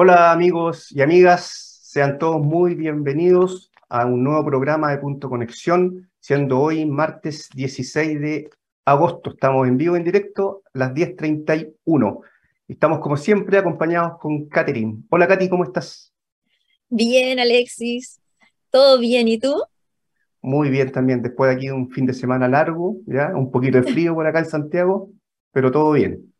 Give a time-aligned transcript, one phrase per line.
[0.00, 6.08] Hola amigos y amigas, sean todos muy bienvenidos a un nuevo programa de Punto Conexión,
[6.20, 8.50] siendo hoy martes 16 de
[8.84, 9.30] agosto.
[9.30, 12.20] Estamos en vivo, en directo, a las 10.31.
[12.68, 15.02] Estamos como siempre acompañados con Katherine.
[15.10, 16.14] Hola Katy, ¿cómo estás?
[16.88, 18.20] Bien, Alexis.
[18.70, 19.26] ¿Todo bien?
[19.26, 19.60] ¿Y tú?
[20.40, 23.92] Muy bien también, después de aquí un fin de semana largo, ya, un poquito de
[23.92, 25.10] frío por acá en Santiago,
[25.50, 26.32] pero todo bien.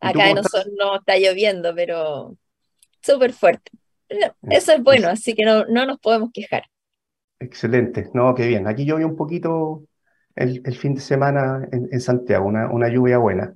[0.00, 0.42] Acá no,
[0.76, 2.36] no está lloviendo, pero
[3.12, 3.70] súper fuerte.
[4.08, 6.62] Eso es bueno, así que no, no nos podemos quejar.
[7.40, 8.66] Excelente, no, qué bien.
[8.66, 9.84] Aquí llovió un poquito
[10.34, 13.54] el, fin de semana en, Santiago, una, una, lluvia buena.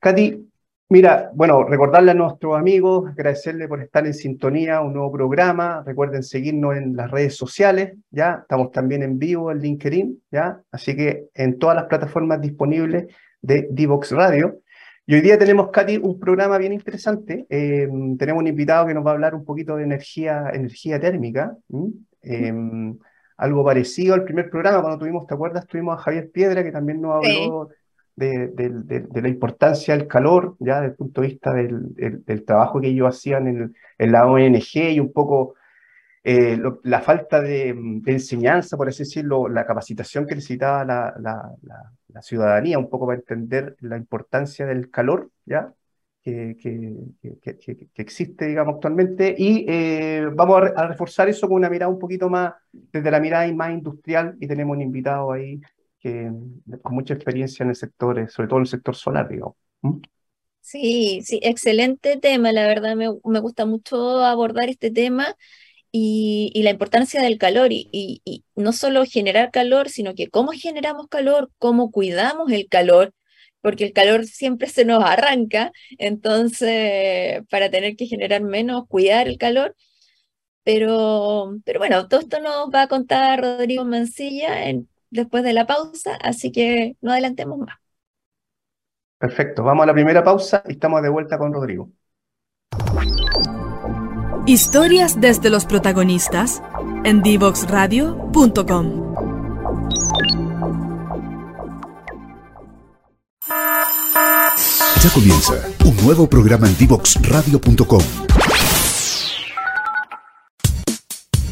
[0.00, 0.48] Katy,
[0.88, 5.82] mira, bueno, recordarle a nuestros amigos, agradecerle por estar en sintonía, un nuevo programa.
[5.84, 8.40] Recuerden seguirnos en las redes sociales, ya.
[8.42, 10.60] Estamos también en vivo en LinkedIn, ya.
[10.70, 13.06] Así que en todas las plataformas disponibles
[13.42, 14.60] de Divox Radio.
[15.10, 17.46] Y hoy día tenemos, Katy, un programa bien interesante.
[17.48, 21.56] Eh, tenemos un invitado que nos va a hablar un poquito de energía, energía térmica.
[22.22, 22.52] Eh,
[23.38, 25.66] algo parecido al primer programa, cuando tuvimos, ¿te acuerdas?
[25.66, 27.70] Tuvimos a Javier Piedra, que también nos habló
[28.16, 33.08] de, la importancia del calor, ya desde el punto de vista del, trabajo que ellos
[33.08, 35.54] hacían en, en la ONG y un poco
[36.24, 37.68] eh, la falta de,
[38.06, 43.96] enseñanza, por así decirlo, la capacitación que necesitaba la, ciudadanía, un poco para entender la
[43.96, 45.72] importancia del calor, ¿ya?
[46.22, 46.56] Que,
[47.94, 52.52] existe, digamos, actualmente, y eh, vamos a, reforzar eso con una mirada un poquito más,
[52.72, 55.60] desde la mirada más industrial, y tenemos un invitado ahí
[56.00, 56.30] que,
[56.82, 59.54] con mucha experiencia en el sector, eh, sobre todo en el sector solar, digamos.
[59.82, 60.00] ¿Mm?
[60.60, 65.34] Sí, sí, excelente tema, la verdad me, me gusta mucho abordar este tema
[65.92, 71.50] y, la importancia del calor y, no solo generar calor, sino que cómo generamos calor,
[71.58, 73.14] cómo cuidamos el calor,
[73.60, 79.38] porque el calor siempre se nos arranca, entonces para tener que generar menos, cuidar el
[79.38, 79.76] calor.
[80.64, 84.50] Pero, pero bueno, todo esto nos va a contar Rodrigo Mancilla
[85.10, 87.78] después de la pausa, así que no adelantemos más.
[89.18, 91.90] Perfecto, vamos a la primera pausa y estamos de vuelta con Rodrigo.
[94.48, 96.62] Historias desde los protagonistas
[97.04, 99.14] en divoxradio.com.
[105.02, 105.52] Ya comienza
[105.84, 108.00] un nuevo programa en divoxradio.com.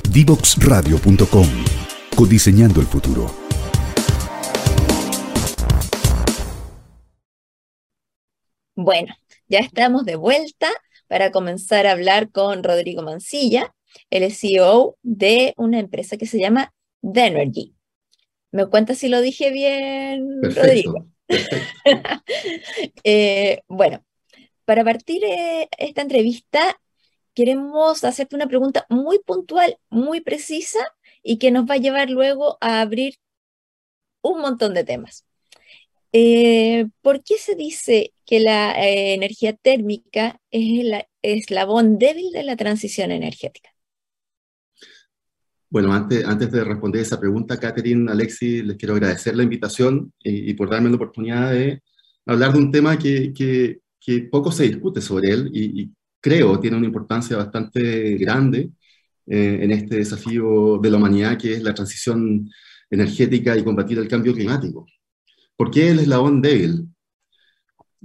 [0.08, 1.46] Divoxradio.com.
[2.16, 3.30] Codiseñando el futuro.
[8.74, 9.14] Bueno,
[9.48, 10.68] ya estamos de vuelta
[11.08, 13.74] para comenzar a hablar con Rodrigo Mancilla.
[14.10, 17.74] Es CEO de una empresa que se llama The Energy.
[18.52, 21.06] ¿Me cuentas si lo dije bien, Rodrigo?
[23.02, 24.04] Eh, bueno,
[24.64, 26.80] para partir eh, esta entrevista,
[27.34, 30.78] queremos hacerte una pregunta muy puntual, muy precisa
[31.22, 33.16] y que nos va a llevar luego a abrir
[34.22, 35.24] un montón de temas.
[36.18, 42.42] Eh, ¿Por qué se dice que la eh, energía térmica es el eslabón débil de
[42.42, 43.68] la transición energética?
[45.68, 50.54] Bueno, antes, antes de responder esa pregunta, Catherine, Alexi, les quiero agradecer la invitación y,
[50.54, 51.82] por darme la oportunidad de
[52.24, 56.86] hablar de un tema que, que, poco se discute sobre él y, creo tiene una
[56.86, 58.70] importancia bastante grande
[59.26, 62.50] eh, en este desafío de la humanidad, que es la transición
[62.88, 64.86] energética y combatir el cambio climático.
[65.56, 66.88] ¿Por qué el eslabón débil?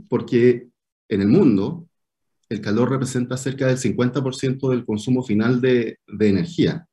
[0.07, 0.69] Porque
[1.09, 1.87] en el mundo
[2.49, 6.85] el calor representa cerca del 50% del consumo final de, energía.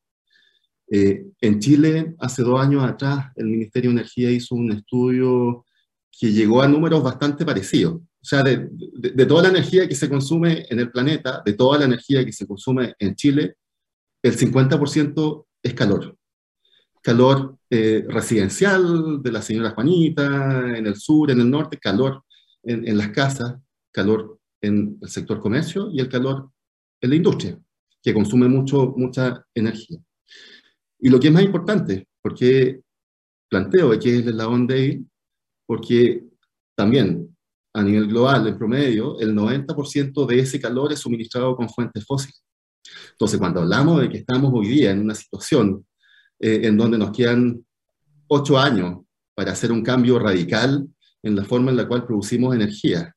[0.91, 5.65] Eh, en Chile, hace dos años atrás, el Ministerio de Energía hizo un estudio
[6.11, 7.95] que llegó a números bastante parecidos.
[7.95, 11.79] O sea, de, de, toda la energía que se consume en el planeta, de toda
[11.79, 13.57] la energía que se consume en Chile,
[14.23, 16.18] el 50% es calor
[17.03, 22.25] calor eh, residencial de la señora Juanita, en el sur, en el norte, calor
[22.62, 23.56] en, las casas,
[23.93, 26.50] calor en el sector comercio y el calor
[27.00, 27.59] en la industria,
[28.03, 29.99] que consume mucho, mucha energía.
[30.99, 32.81] Y lo que es más importante, porque
[33.49, 35.09] planteo que es el eslabón débil,
[35.67, 36.25] porque
[36.75, 37.37] también
[37.75, 42.43] a nivel global, en promedio, el 90% de ese calor es suministrado con fuentes fósiles.
[43.12, 45.87] Entonces, cuando hablamos de que estamos hoy día en una situación
[46.40, 47.64] eh, en donde nos quedan
[48.29, 49.00] ocho años
[49.35, 50.87] para hacer un cambio radical
[51.23, 53.12] en la forma en la cual producimos energía.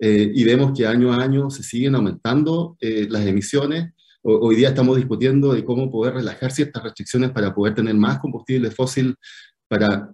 [0.00, 3.92] Eh, y vemos que año a año se siguen aumentando eh, las emisiones.
[4.22, 8.72] hoy día estamos discutiendo de cómo poder relajar ciertas restricciones para poder tener más combustible
[8.72, 9.14] fósil
[9.68, 10.12] para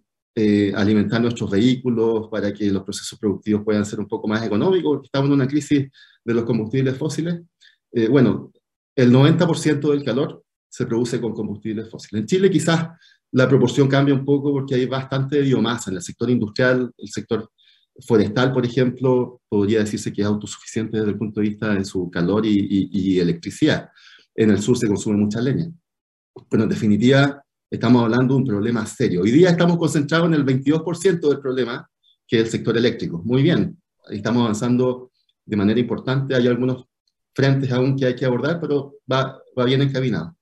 [0.75, 5.29] alimentar nuestros vehículos, para que los procesos productivos puedan ser un poco más económicos, estamos
[5.29, 5.91] en una crisis
[6.25, 7.41] de los combustibles fósiles.
[8.11, 8.51] Bueno,
[8.97, 10.43] el 90% del calor
[10.73, 12.23] se produce con combustibles fósiles.
[12.23, 12.89] En Chile quizás
[13.33, 17.51] la proporción cambia un poco porque hay bastante biomasa en el sector industrial, el sector
[18.01, 22.11] forestal, por ejemplo, podría decirse que es autosuficiente desde el punto de vista de su
[22.11, 23.91] calor y, electricidad.
[24.35, 25.71] En el sur se consume mucha leña.
[26.49, 29.21] Pero en definitiva, estamos hablando de un problema serio.
[29.21, 31.87] Hoy día estamos concentrados en el 22% del problema,
[32.27, 33.21] que es el sector eléctrico.
[33.23, 33.79] Muy bien,
[34.11, 35.11] estamos avanzando
[35.45, 36.35] de manera importante.
[36.35, 36.87] Hay algunos
[37.35, 40.35] frentes aún que hay que abordar, pero va, va bien encaminado.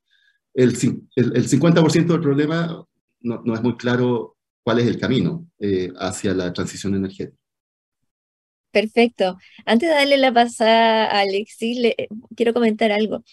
[0.54, 0.76] El,
[1.16, 2.86] el, el 50% del problema
[3.20, 7.36] no, no, es muy claro cuál es el camino eh, hacia la transición energética.
[8.70, 9.36] Perfecto.
[9.66, 11.96] Antes de darle la pasada a Alexis, le,
[12.36, 13.24] quiero comentar algo,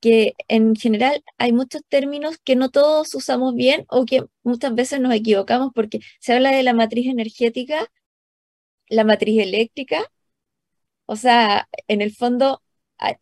[0.00, 5.00] que en general hay muchos términos que no todos usamos bien o que muchas veces
[5.00, 7.90] nos equivocamos porque se habla de la matriz energética,
[8.88, 10.04] la matriz eléctrica,
[11.06, 12.62] o sea, en el fondo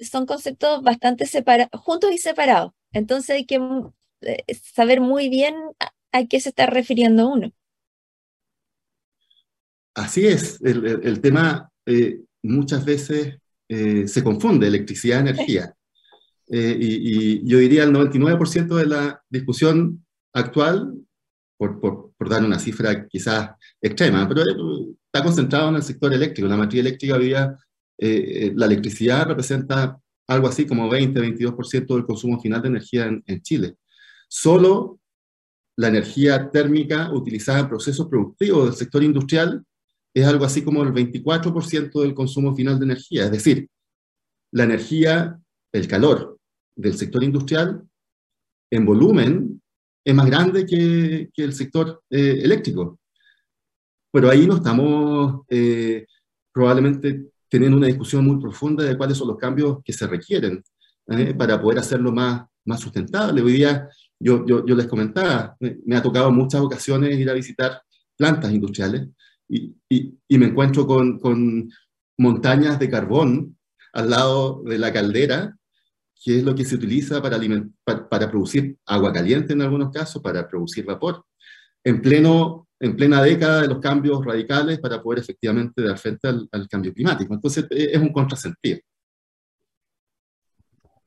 [0.01, 2.73] son conceptos bastante separados, juntos y separados.
[2.93, 3.61] Entonces hay que
[4.23, 5.55] eh, saber muy bien
[6.13, 7.53] a qué se está refiriendo uno.
[9.95, 13.37] Así es, el, tema eh, muchas veces
[13.69, 15.75] eh, se confunde, electricidad, energía.
[16.55, 20.05] Eh, y, yo diría el 99% de la discusión
[20.35, 20.93] actual,
[21.57, 24.43] por, por, dar una cifra quizás extrema, pero
[25.07, 26.49] está concentrado en el sector eléctrico.
[26.49, 27.57] La matriz eléctrica había,
[27.97, 29.99] la electricidad representa
[30.29, 33.77] algo así como 20-22% del consumo final de energía en, Chile.
[34.29, 35.01] Solo
[35.77, 39.65] la energía térmica utilizada en procesos productivos del sector industrial
[40.15, 43.25] es algo así como el 24% del consumo final de energía.
[43.25, 43.69] Es decir,
[44.53, 45.41] la energía,
[45.73, 46.39] el calor
[46.77, 47.83] del sector industrial
[48.71, 49.63] en volumen
[50.05, 52.99] es más grande que, el sector eh, eléctrico.
[54.13, 56.07] Pero ahí no estamos eh,
[56.53, 60.65] probablemente teniendo una discusión muy profunda de cuáles son los cambios que se requieren
[61.09, 63.43] eh, para poder hacerlo más, más sustentable.
[63.43, 67.35] Hoy día, yo, yo, yo les comentaba, me, me, ha tocado muchas ocasiones ir a
[67.35, 67.83] visitar
[68.17, 69.07] plantas industriales
[69.47, 69.77] y,
[70.31, 71.69] me encuentro con,
[72.17, 73.59] montañas de carbón
[73.93, 75.55] al lado de la caldera,
[76.25, 77.39] que es lo que se utiliza para,
[77.85, 81.27] para, producir agua caliente en algunos casos, para producir vapor,
[81.85, 86.69] en, pleno, en plena década de los cambios radicales para poder efectivamente dar frente al,
[86.69, 87.33] cambio climático.
[87.33, 88.81] Entonces e, es un contrasentido.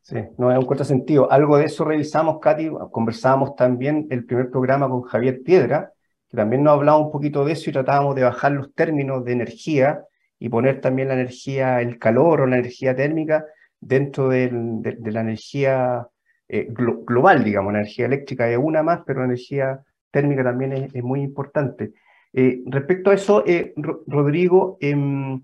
[0.01, 1.29] Sí, no es un contrasentido.
[1.29, 5.91] Algo de eso revisamos, Katy, conversábamos también el primer programa con Javier Piedra,
[6.31, 10.03] también nos hablaba un poquito de eso y tratábamos de bajar los términos de energía
[10.39, 13.45] y poner también la energía, el calor o la energía térmica
[13.79, 16.07] dentro de, la energía
[16.47, 19.81] eh, global, digamos, la energía eléctrica es una más, pero la energía
[20.15, 21.93] térmica también es, muy importante.
[22.31, 23.73] Eh, respecto a eso, eh,
[24.07, 25.41] Rodrigo, em,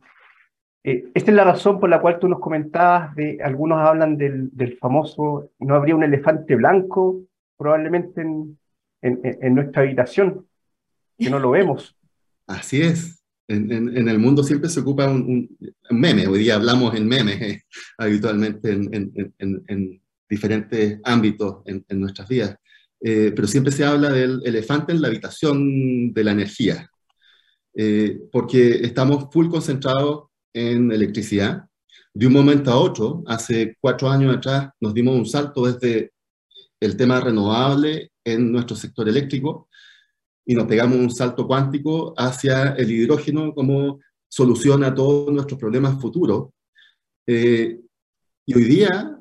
[0.83, 5.51] esta es la razón por la cual tú nos comentabas, de, algunos hablan del, famoso,
[5.59, 7.21] no habría un elefante blanco
[7.57, 10.47] probablemente en nuestra habitación
[11.17, 11.95] que no lo vemos.
[12.47, 13.21] Así es.
[13.47, 15.57] En, en, el mundo siempre se ocupa un,
[15.89, 16.25] meme.
[16.27, 17.61] Hoy día hablamos en memes eh,
[17.97, 22.57] habitualmente en, diferentes ámbitos en, nuestras vidas.
[23.03, 26.89] Eh, pero siempre se habla del elefante en la habitación de la energía.
[27.73, 31.65] Eh, porque estamos full concentrados en electricidad.
[32.13, 36.11] De un momento a otro, hace cuatro años atrás, nos dimos un salto desde
[36.79, 39.69] el tema renovable en nuestro sector eléctrico
[40.45, 45.99] y nos pegamos un salto cuántico hacia el hidrógeno como solución a todos nuestros problemas
[46.01, 46.49] futuros.
[47.27, 47.79] Eh,
[48.45, 49.20] y hoy día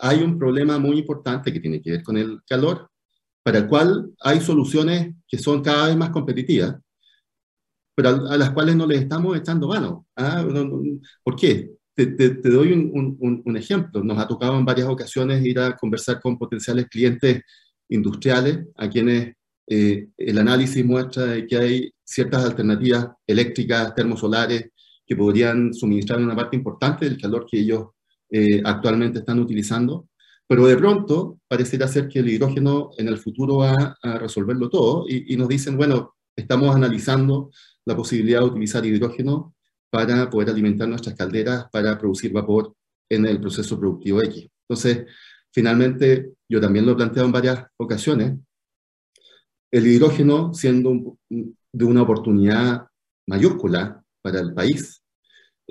[0.00, 2.90] hay un problema muy importante que tiene que ver con el calor,
[3.42, 6.76] para el cual hay soluciones que son cada vez más competitivas,
[7.94, 10.06] pero a, las cuales no les estamos echando mano.
[10.16, 10.44] ¿ah?
[11.22, 11.72] ¿Por qué?
[11.94, 14.02] Te, te, doy un, un, un, ejemplo.
[14.02, 17.42] Nos ha tocado en varias ocasiones ir a conversar con potenciales clientes
[17.90, 19.34] industriales a quienes
[19.66, 24.70] eh, el análisis muestra que hay ciertas alternativas eléctricas, termosolares,
[25.06, 27.88] que podrían suministrar una parte importante del calor que ellos
[28.30, 30.08] eh, actualmente están utilizando,
[30.46, 35.04] pero de pronto pareciera ser que el hidrógeno en el futuro va a resolverlo todo
[35.08, 37.50] y, y nos dicen, bueno, estamos analizando
[37.84, 39.54] la posibilidad de utilizar hidrógeno
[39.90, 42.74] para poder alimentar nuestras calderas, para producir vapor
[43.08, 44.48] en el proceso productivo X.
[44.68, 45.06] Entonces,
[45.52, 48.38] finalmente, yo también lo he planteado en varias ocasiones,
[49.72, 52.86] el hidrógeno siendo de una oportunidad
[53.26, 54.99] mayúscula para el país,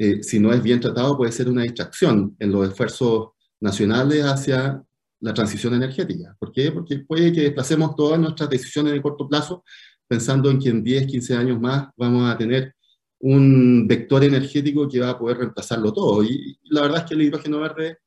[0.02, 4.82] eh, si no es bien tratado puede ser una distracción en los esfuerzos nacionales hacia
[5.20, 6.38] la transición energética.
[6.40, 6.72] ¿Por qué?
[6.72, 9.66] Porque puede que desplacemos todas nuestras decisiones de corto plazo
[10.08, 12.74] pensando en que en 10, 15 años más vamos a tener
[13.20, 16.24] un vector energético que va a poder reemplazarlo todo.
[16.24, 17.98] Y, la verdad es que el hidrógeno verde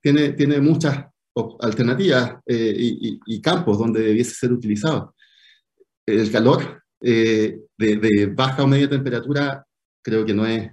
[0.00, 1.04] tiene, tiene muchas
[1.60, 2.74] alternativas eh,
[3.26, 5.14] y, campos donde debiese ser utilizado.
[6.06, 9.66] El calor eh, de, baja o media temperatura
[10.02, 10.70] creo que no es,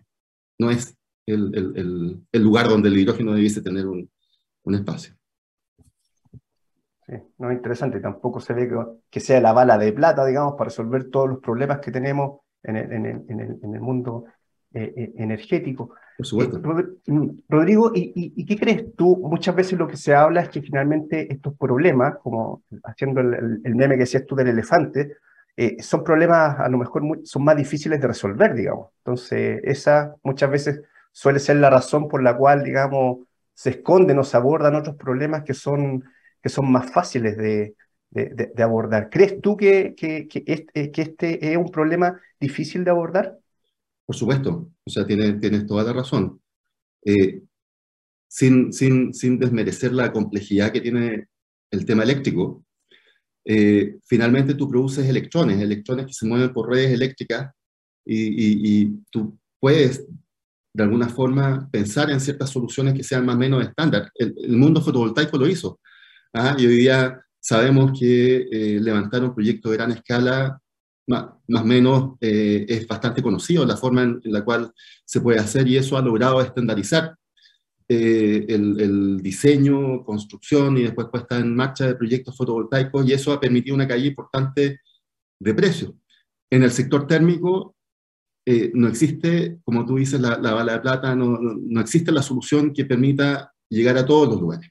[0.62, 4.08] no es el, el, el lugar donde el hidrógeno debiese tener un,
[4.64, 5.16] un espacio.
[7.08, 8.70] Sí, no es interesante, tampoco se ve
[9.10, 12.78] que, sea la bala de plata, digamos, para resolver todos los problemas que tenemos en
[12.78, 14.26] el, en el, en el, mundo
[14.72, 15.96] eh, eh, energético.
[16.16, 16.58] Por supuesto.
[16.58, 19.18] Eh, mm, Rodrigo, ¿y, ¿y, qué crees tú?
[19.18, 23.96] Muchas veces lo que se habla es que finalmente estos problemas, como haciendo el, meme
[23.96, 25.18] que decías tú del elefante,
[25.80, 28.90] son problemas a lo mejor son más difíciles de resolver, digamos.
[29.00, 30.82] Entonces, esa muchas veces
[31.12, 35.44] suele ser la razón por la cual, digamos, se esconden o se abordan otros problemas
[35.44, 36.04] que son,
[36.42, 37.76] que son más fáciles de,
[38.12, 39.10] de, abordar.
[39.10, 43.38] ¿Crees tú que, que, que, este, que este es un problema difícil de abordar?
[44.06, 46.42] Por supuesto, o sea, tienes, tienes toda la razón.
[47.06, 47.42] Eh,
[48.28, 51.28] sin, sin, sin, desmerecer la complejidad que tiene
[51.72, 52.64] el tema eléctrico,
[53.46, 57.52] eh, finalmente tú produces electrones, electrones que se mueven por redes eléctricas
[58.06, 60.06] y, y, y tú puedes
[60.74, 64.10] de alguna forma pensar en ciertas soluciones que sean más o menos estándar.
[64.16, 65.80] El, mundo fotovoltaico lo hizo.
[66.34, 66.56] ¿ah?
[66.58, 70.60] Y hoy día sabemos que eh, levantar un proyecto de gran escala,
[71.08, 74.72] más o menos, eh, es bastante conocido la forma en, la cual
[75.04, 77.16] se puede hacer y eso ha logrado estandarizar
[77.94, 83.34] eh, el, el, diseño, construcción y después puesta en marcha de proyectos fotovoltaicos y eso
[83.34, 84.80] ha permitido una caída importante
[85.38, 85.92] de precios.
[86.50, 87.76] En el sector térmico
[88.46, 92.72] eh, no existe, como tú dices, la, bala de plata, no, no, existe la solución
[92.72, 94.70] que permita llegar a todos los lugares.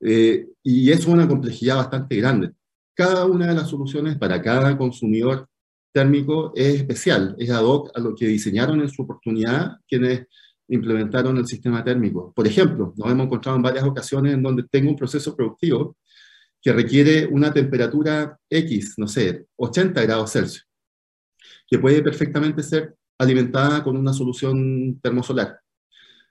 [0.00, 2.50] Eh, y es una complejidad bastante grande.
[2.96, 5.46] Cada una de las soluciones para cada consumidor
[5.92, 10.26] térmico es especial, es ad hoc a lo que diseñaron en su oportunidad quienes
[10.70, 12.32] implementaron el sistema térmico.
[12.34, 15.96] Por ejemplo, nos hemos encontrado en varias ocasiones en donde tengo un proceso productivo
[16.62, 20.70] que requiere una temperatura X, no sé, 80 grados Celsius
[21.70, 25.60] que puede perfectamente ser alimentada con una solución termosolar,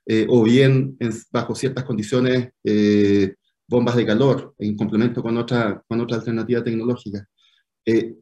[0.05, 0.97] eh, o bien
[1.31, 3.35] bajo ciertas condiciones eh,
[3.67, 7.25] bombas de calor, en complemento con otra, con otra alternativa tecnológica.
[7.85, 8.15] Eh,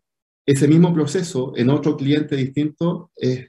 [0.46, 3.48] ese mismo proceso en otro cliente distinto, es,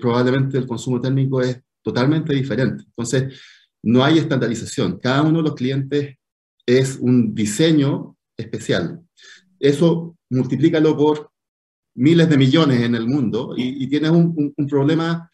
[0.00, 2.82] probablemente el consumo térmico es totalmente diferente.
[2.84, 3.40] Entonces,
[3.80, 4.98] no hay estandarización.
[4.98, 6.16] Cada uno de los clientes
[6.66, 9.02] es un diseño especial.
[9.60, 11.30] Eso multiplícalo por
[11.94, 15.30] miles de millones en el mundo y, tienes un, problema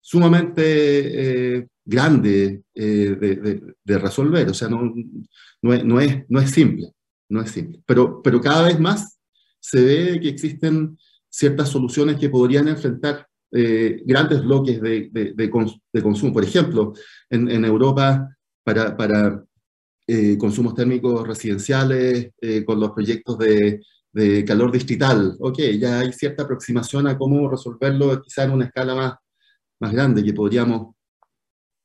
[0.00, 4.48] sumamente eh, grande eh, de, resolver.
[4.48, 6.92] O sea, no, es, simple,
[7.28, 7.82] no es simple.
[7.84, 9.18] Pero cada vez más
[9.58, 10.96] se ve que existen
[11.28, 16.32] ciertas soluciones que podrían enfrentar eh, grandes bloques de, de, consumo.
[16.32, 16.92] Por ejemplo,
[17.30, 18.28] en, Europa,
[18.62, 19.44] para, para
[20.38, 22.30] consumos térmicos residenciales,
[22.64, 25.36] con los proyectos de calor distrital.
[25.40, 29.14] Ok, ya hay cierta aproximación a cómo resolverlo quizá en una escala más,
[29.80, 30.94] más grande, que podríamos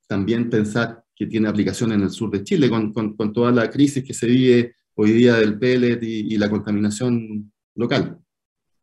[0.07, 4.03] también pensar que tiene aplicación en el sur de Chile, con, con, toda la crisis
[4.03, 8.19] que se vive hoy día del pellet y, la contaminación local.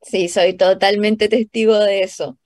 [0.01, 2.39] Sí, soy totalmente testigo de eso.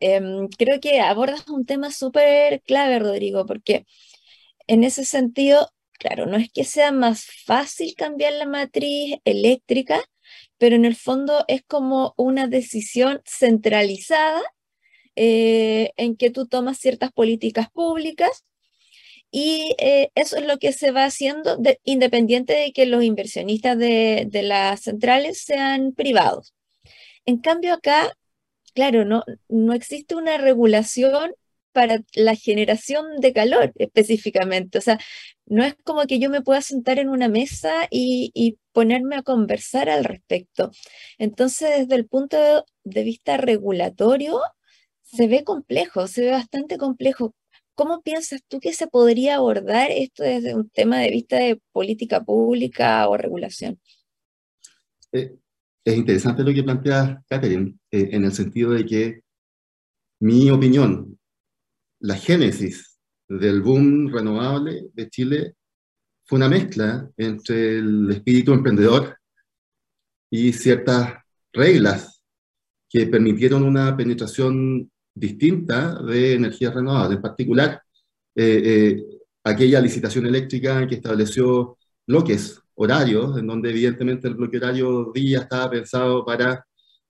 [0.00, 3.86] Em, creo que abordas un tema súper clave, Rodrigo, porque
[4.66, 10.02] en ese sentido, claro, no es que sea más fácil cambiar la matriz eléctrica,
[10.58, 14.42] pero en el fondo es como una decisión centralizada
[15.16, 18.44] eh, en que tú tomas ciertas políticas públicas
[19.30, 24.26] y eh, eso es lo que se va haciendo independiente de que los inversionistas de,
[24.28, 26.54] de, las centrales sean privados.
[27.26, 28.12] En cambio acá,
[28.78, 31.32] claro, no, no existe una regulación
[31.72, 34.78] para la generación de calor específicamente.
[34.78, 35.00] O sea,
[35.46, 39.88] no es como que yo me pueda sentar en una mesa y, ponerme a conversar
[39.90, 40.70] al respecto.
[41.18, 42.36] Entonces, desde el punto
[42.84, 44.40] de vista regulatorio,
[45.02, 47.34] se ve complejo, se ve bastante complejo.
[47.74, 52.22] ¿Cómo piensas tú que se podría abordar esto desde un tema de vista de política
[52.22, 53.80] pública o regulación?
[55.10, 55.36] Eh,
[55.88, 59.20] es interesante lo que plantea Catherine, eh, en el sentido de que
[60.20, 61.18] mi opinión,
[62.00, 65.54] la génesis del boom renovable de Chile
[66.26, 69.16] fue una mezcla entre el espíritu emprendedor
[70.30, 71.14] y ciertas
[71.52, 72.22] reglas
[72.90, 77.82] que permitieron una penetración distinta de energías renovables, en particular
[78.34, 79.04] eh, eh,
[79.42, 85.68] aquella licitación eléctrica que estableció bloques horarios, en donde evidentemente el bloque horario día estaba
[85.68, 86.64] pensado para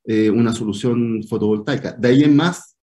[0.04, 1.92] eh, una solución fotovoltaica.
[1.92, 2.76] De ahí en más,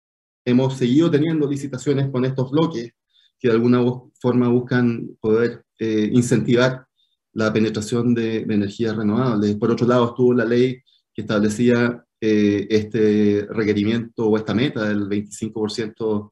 [0.44, 2.92] hemos seguido teniendo licitaciones con estos bloques
[3.40, 3.82] que de alguna
[4.20, 6.86] forma buscan poder eh, incentivar
[7.32, 9.56] la penetración de, energías renovables.
[9.56, 10.82] Por otro lado, estuvo la ley
[11.14, 16.32] que establecía eh, este requerimiento o esta meta del 25%,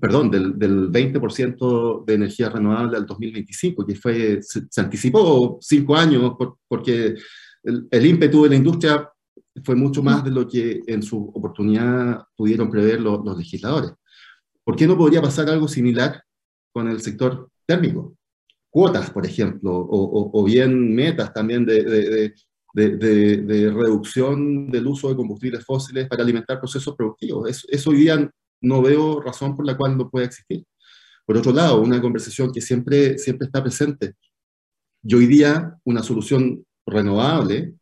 [0.00, 6.34] perdón, del, del 20% de energía renovable al 2025, que fue, se, anticipó cinco años
[6.66, 7.14] porque
[7.62, 9.08] el, el, ímpetu de la industria
[9.64, 13.92] fue mucho más de lo que en su oportunidad pudieron prever los, los legisladores.
[14.64, 16.20] ¿Por qué no podría pasar algo similar
[16.72, 18.16] con el sector térmico?
[18.68, 22.34] Cuotas, por ejemplo, o, o, o bien metas también de, de,
[22.74, 27.48] de, de, reducción del uso de combustibles fósiles para alimentar procesos productivos.
[27.48, 30.64] Eso, eso, hoy día no veo razón por la cual no pueda existir.
[31.24, 34.14] Por otro lado, una conversación que siempre, siempre está presente.
[35.02, 37.74] Y hoy día una solución renovable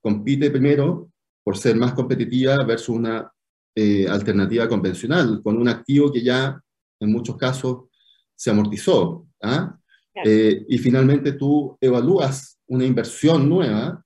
[0.00, 1.10] compite primero
[1.44, 3.32] por ser más competitiva versus una
[3.74, 6.60] eh, alternativa convencional, con un activo que ya
[7.00, 7.84] en muchos casos
[8.34, 9.26] se amortizó.
[9.42, 9.78] ¿ah?
[10.12, 10.30] Claro.
[10.30, 14.04] Eh, y finalmente tú evalúas una inversión nueva,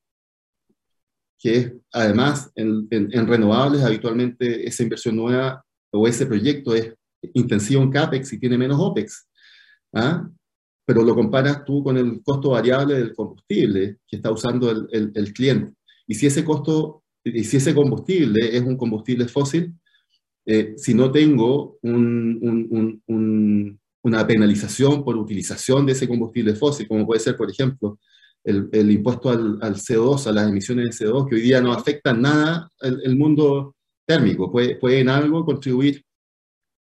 [1.38, 6.94] que es además en, en, en, renovables, habitualmente esa inversión nueva o ese proyecto es
[7.34, 9.28] intensivo en CAPEX y tiene menos OPEX.
[9.94, 10.28] ¿ah?
[10.84, 15.12] Pero lo comparas tú con el costo variable del combustible que está usando el, el,
[15.14, 15.74] el cliente.
[16.06, 19.74] Y si ese costo, y si ese combustible es un combustible fósil,
[20.44, 26.88] eh, si no tengo un, un, un, una penalización por utilización de ese combustible fósil,
[26.88, 27.98] como puede ser, por ejemplo,
[28.42, 31.72] el, el impuesto al, al, CO2, a las emisiones de CO2, que hoy día no
[31.72, 36.04] afectan nada el, el mundo térmico, puede, puede, en algo contribuir,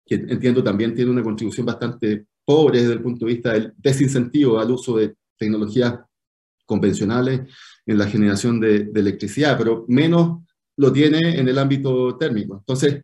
[0.05, 4.59] que entiendo también tiene una contribución bastante pobre desde el punto de vista del desincentivo
[4.59, 5.99] al uso de tecnologías
[6.65, 7.41] convencionales
[7.85, 10.43] en la generación de, de, electricidad, pero menos
[10.77, 12.57] lo tiene en el ámbito térmico.
[12.57, 13.01] Entonces,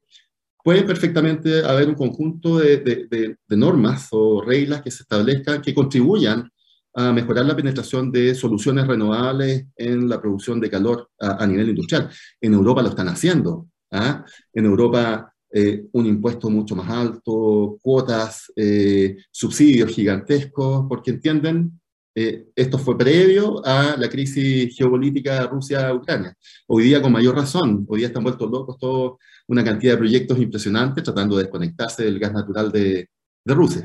[0.68, 6.50] puede perfectamente haber un conjunto de, de, normas o reglas que se establezcan que contribuyan
[6.94, 11.70] a mejorar la penetración de soluciones renovables en la producción de calor a, a nivel
[11.70, 12.10] industrial.
[12.42, 13.68] En Europa lo están haciendo.
[13.92, 14.26] ¿Ah?
[14.54, 21.80] En Europa eh, un impuesto mucho más alto, cuotas, eh, subsidios gigantescos, porque entienden
[22.14, 26.34] eh, esto fue previo a la crisis geopolítica Rusia-Ucrania.
[26.66, 30.40] Hoy día con mayor razón, hoy día están vueltos locos toda una cantidad de proyectos
[30.40, 33.08] impresionantes tratando de desconectarse del gas natural de,
[33.46, 33.84] de Rusia.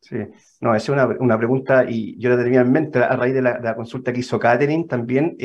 [0.00, 0.16] Sí,
[0.60, 3.40] no, esa es una, una, pregunta y yo la tenía en mente a raíz de
[3.40, 5.36] la, de la consulta que hizo Catherine también.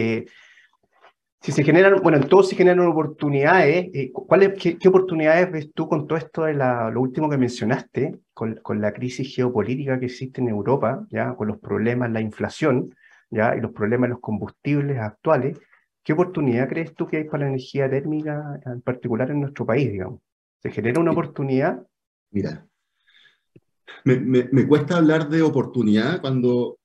[1.42, 5.72] Si se generan, bueno, en todo se generan oportunidades, eh, ¿cuáles, qué, qué, oportunidades ves
[5.74, 10.00] tú con todo esto de la, lo último que mencionaste, con, con, la crisis geopolítica
[10.00, 12.94] que existe en Europa, ya, con los problemas, la inflación,
[13.30, 15.58] ya, y los problemas de los combustibles actuales?
[16.04, 19.90] ¿Qué oportunidad crees tú que hay para la energía térmica, en particular en nuestro país,
[19.90, 20.20] digamos?
[20.62, 21.82] ¿Se genera una oportunidad?
[22.32, 22.66] Mira,
[24.04, 26.79] me, me, me cuesta hablar de oportunidad cuando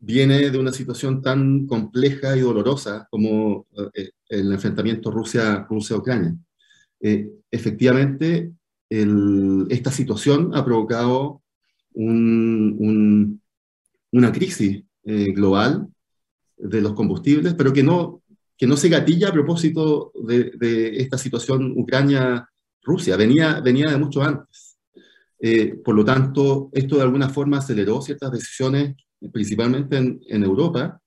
[0.00, 6.36] viene de una situación tan compleja y dolorosa como eh, el enfrentamiento Rusia-Ucrania.
[7.00, 8.52] Eh, efectivamente,
[8.88, 11.42] el, esta situación ha provocado
[11.94, 13.40] un, un,
[14.12, 15.88] una crisis eh, global
[16.56, 18.22] de los combustibles, pero que no,
[18.56, 24.22] que no se gatilla a propósito de, de esta situación Ucrania-Rusia, venía, venía de mucho
[24.22, 24.78] antes.
[25.40, 28.96] Eh, por lo tanto, esto de alguna forma aceleró ciertas decisiones
[29.32, 31.00] principalmente en, Europa,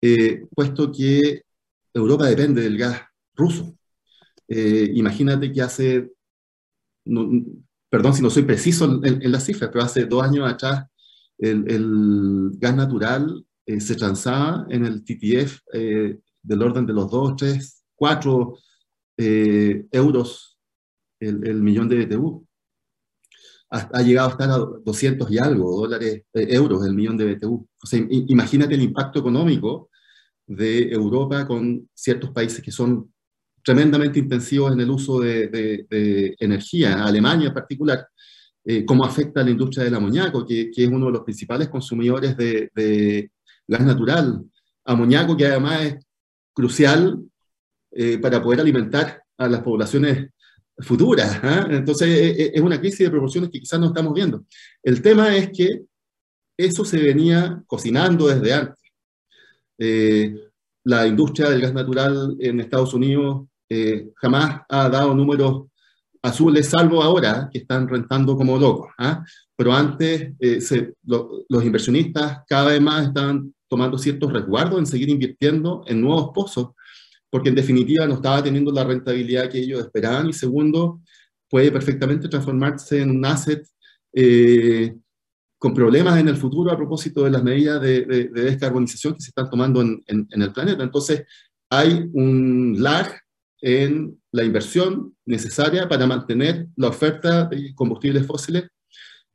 [0.00, 1.42] eh, puesto que
[1.94, 3.00] Europa depende del gas
[3.34, 3.76] ruso.
[4.48, 6.10] Eh, imagínate que hace,
[7.04, 7.28] no,
[7.88, 10.86] perdón si no soy preciso en, en, las cifras, pero hace dos años atrás
[11.38, 17.10] el, el gas natural eh, se transaba en el TTF eh, del orden de los
[17.10, 18.58] 2, 3, 4
[19.92, 20.58] euros
[21.20, 22.48] el, el millón de BTU
[23.70, 27.68] ha, llegado a estar a 200 y algo dólares, eh, euros el millón de BTU.
[27.82, 29.90] O sea, imagínate el impacto económico
[30.46, 33.12] de Europa con ciertos países que son
[33.62, 38.06] tremendamente intensivos en el uso de, de, de energía, Alemania en particular,
[38.64, 41.68] eh, cómo afecta a la industria del amoníaco, que, que, es uno de los principales
[41.68, 43.30] consumidores de, de
[43.68, 44.44] gas natural,
[44.84, 45.94] amoníaco que además es
[46.52, 47.20] crucial
[47.92, 50.30] eh, para poder alimentar a las poblaciones
[50.82, 51.40] futuras.
[51.42, 51.64] ¿eh?
[51.70, 54.44] Entonces, e, e, es una crisis de proporciones que quizás no estamos viendo.
[54.82, 55.82] El tema es que
[56.56, 58.84] eso se venía cocinando desde antes.
[59.78, 60.34] Eh,
[60.84, 65.66] la industria del gas natural en Estados Unidos eh, jamás ha dado números
[66.22, 68.90] azules, salvo ahora, que están rentando como locos.
[68.98, 69.16] ¿eh?
[69.56, 74.86] Pero antes eh, se, lo, los inversionistas cada vez más estaban tomando ciertos resguardos en
[74.86, 76.70] seguir invirtiendo en nuevos pozos
[77.30, 81.00] porque en definitiva no estaba teniendo la rentabilidad que ellos esperaban, y segundo,
[81.48, 83.66] puede perfectamente transformarse en un asset
[84.12, 84.94] eh,
[85.58, 89.50] con problemas en el futuro a propósito de las medidas de, descarbonización que se están
[89.50, 90.82] tomando en, el planeta.
[90.82, 91.24] Entonces,
[91.68, 93.20] hay un lag
[93.60, 98.68] en la inversión necesaria para mantener la oferta de combustibles fósiles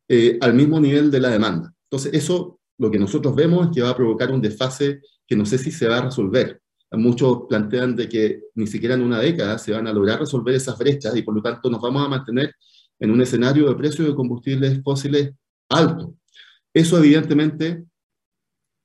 [0.09, 1.71] eh, al mismo nivel de la demanda.
[1.89, 5.45] Entonces, eso lo que nosotros vemos es que va a provocar un desfase que no
[5.45, 6.59] sé si se va a resolver.
[6.97, 10.77] Muchos plantean de que ni siquiera en una década se van a lograr resolver esas
[10.77, 12.53] brechas y por lo tanto nos vamos a mantener
[12.99, 15.31] en un escenario de precios de combustibles fósiles
[15.69, 16.15] alto.
[16.73, 17.85] Eso evidentemente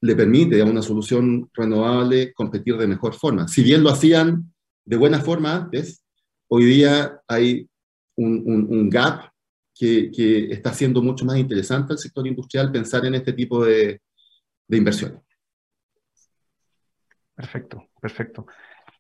[0.03, 3.49] le permite a una solución renovable competir de mejor forma.
[3.49, 4.53] Si bien lo hacían
[4.85, 6.03] de buena forma antes,
[6.49, 7.69] hoy día hay
[8.17, 9.31] un, gap
[9.75, 10.11] que,
[10.51, 14.01] está haciendo mucho más interesante al sector industrial pensar en este tipo de,
[14.69, 15.21] de inversiones.
[17.41, 18.47] Perfecto, perfecto.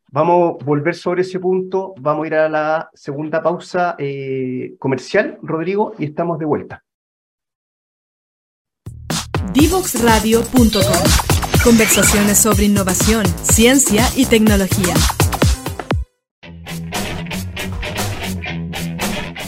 [0.09, 5.38] Vamos a volver sobre ese punto, vamos a ir a la segunda pausa eh, comercial,
[5.42, 6.83] Rodrigo, y estamos de vuelta.
[9.53, 14.94] Divoxradio.com Conversaciones sobre innovación, ciencia y tecnología.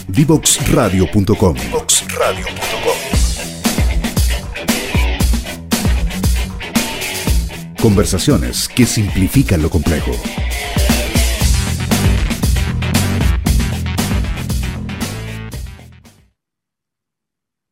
[0.07, 1.55] Divoxradio.com
[7.83, 10.11] Conversaciones que simplifican lo complejo.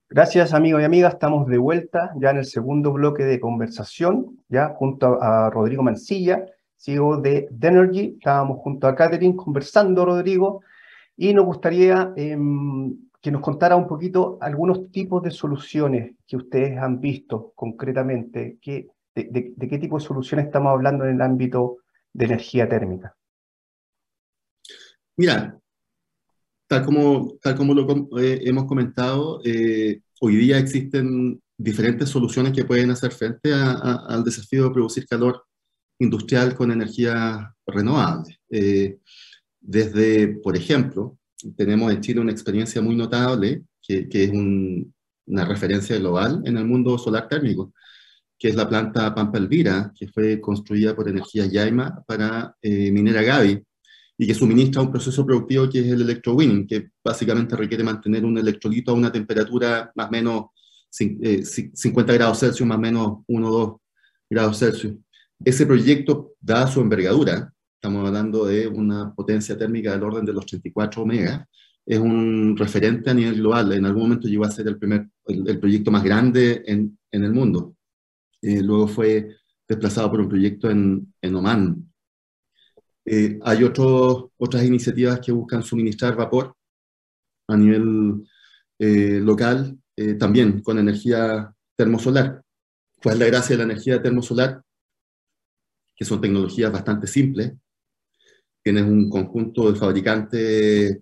[0.09, 4.73] Gracias amigos y amigas, estamos de vuelta ya en el segundo bloque de conversación, ya
[4.75, 6.45] junto a, Rodrigo Mancilla,
[6.75, 10.61] CEO de Denergy, estábamos junto a Catherine conversando, Rodrigo,
[11.15, 16.77] y nos gustaría em, que nos contara un poquito algunos tipos de soluciones que ustedes
[16.77, 21.77] han visto concretamente, que, de, qué tipo de soluciones estamos hablando en el ámbito
[22.13, 23.15] de energía térmica.
[25.17, 25.57] Mira,
[26.67, 32.65] tal como, tal como lo eh, hemos comentado, eh, hoy día existen diferentes soluciones que
[32.65, 35.43] pueden hacer frente al desafío de producir calor
[35.99, 38.39] industrial con energía renovable.
[38.49, 38.97] Eh,
[39.59, 41.19] desde, por ejemplo,
[41.55, 46.97] tenemos en Chile una experiencia muy notable, que es una referencia global en el mundo
[46.97, 47.73] solar térmico,
[48.41, 53.63] que es la planta Pampa Elvira, que fue construida por Energía Yaima para Minera Gavi,
[54.17, 58.39] y que suministra un proceso productivo que es el electrowinning, que básicamente requiere mantener un
[58.39, 60.45] electrolito a una temperatura más o menos
[60.89, 63.75] 50 eh, grados Celsius, más o menos 1 o 2
[64.27, 64.95] grados Celsius.
[65.45, 70.47] Ese proyecto, dada su envergadura, estamos hablando de una potencia térmica del orden de los
[70.47, 71.45] 34 megas,
[71.85, 73.71] es un referente a nivel global.
[73.73, 77.33] En algún momento llegó a ser el, primer, el, proyecto más grande en, en el
[77.33, 77.75] mundo.
[78.41, 81.91] Eh, luego fue desplazado por un proyecto en, en Oman,
[83.05, 86.55] eh, hay otras iniciativas que buscan suministrar vapor
[87.47, 88.23] a nivel
[88.77, 92.43] eh, local, eh, también con energía termosolar.
[93.01, 94.61] ¿Cuál es la gracia de la energía termosolar?
[95.95, 97.53] Que son tecnologías bastante simples.
[98.63, 100.99] Tienes un conjunto de fabricantes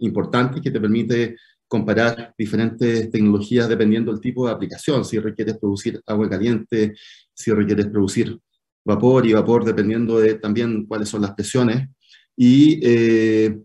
[0.00, 1.36] importantes que te permite
[1.68, 6.94] comparar diferentes tecnologías dependiendo del tipo de aplicación, si requieres producir agua caliente,
[7.34, 8.38] si requieres producir
[8.84, 11.88] vapor y vapor dependiendo de también cuáles son las presiones,
[12.36, 13.58] y eh,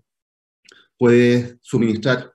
[0.97, 2.33] puede suministrar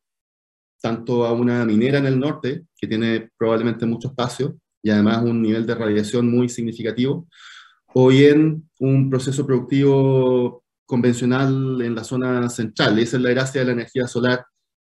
[0.80, 5.42] tanto a una minera en el norte, que tiene probablemente mucho espacio y además un
[5.42, 7.26] nivel de radiación muy significativo,
[7.92, 12.98] o bien un proceso productivo convencional en la zona central.
[12.98, 14.44] Esa es la gracia de la energía solar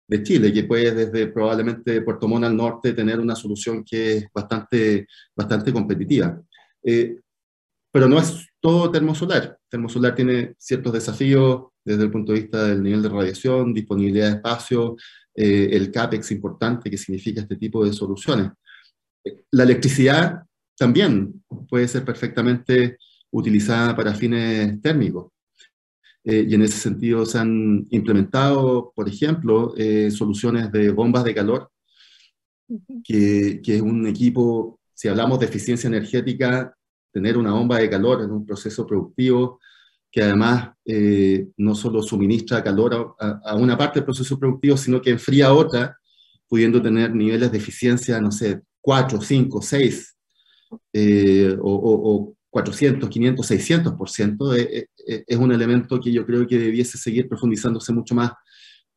[0.08, 4.28] de Chile, que puede desde probablemente Puerto Montt al norte tener una solución que es
[4.34, 6.42] bastante, bastante competitiva.
[6.84, 7.18] Eh,
[7.92, 9.58] pero no es todo termosolar.
[9.70, 14.36] Termosolar tiene ciertos desafíos desde el punto de vista del nivel de radiación, disponibilidad de
[14.36, 14.96] espacio,
[15.34, 18.52] eh, el CAPEX importante que significa este tipo de soluciones.
[19.52, 20.44] La electricidad
[20.78, 22.98] también puede ser perfectamente
[23.32, 25.32] utilizada para fines térmicos.
[26.30, 31.34] Eh, y en ese sentido se han implementado, por ejemplo, eh, soluciones de bombas de
[31.34, 31.72] calor,
[33.02, 36.76] que, que, es un equipo, si hablamos de eficiencia energética,
[37.14, 39.62] tener una bomba de calor en un proceso productivo
[40.12, 45.12] que además eh, no solo suministra calor a, una parte del proceso productivo, sino que
[45.12, 45.98] enfría otra,
[46.46, 50.18] pudiendo tener niveles de eficiencia, no sé, 4, 5, 6,
[51.62, 58.16] o, 400, 500, 600%, es un elemento que yo creo que debiese seguir profundizándose mucho
[58.16, 58.32] más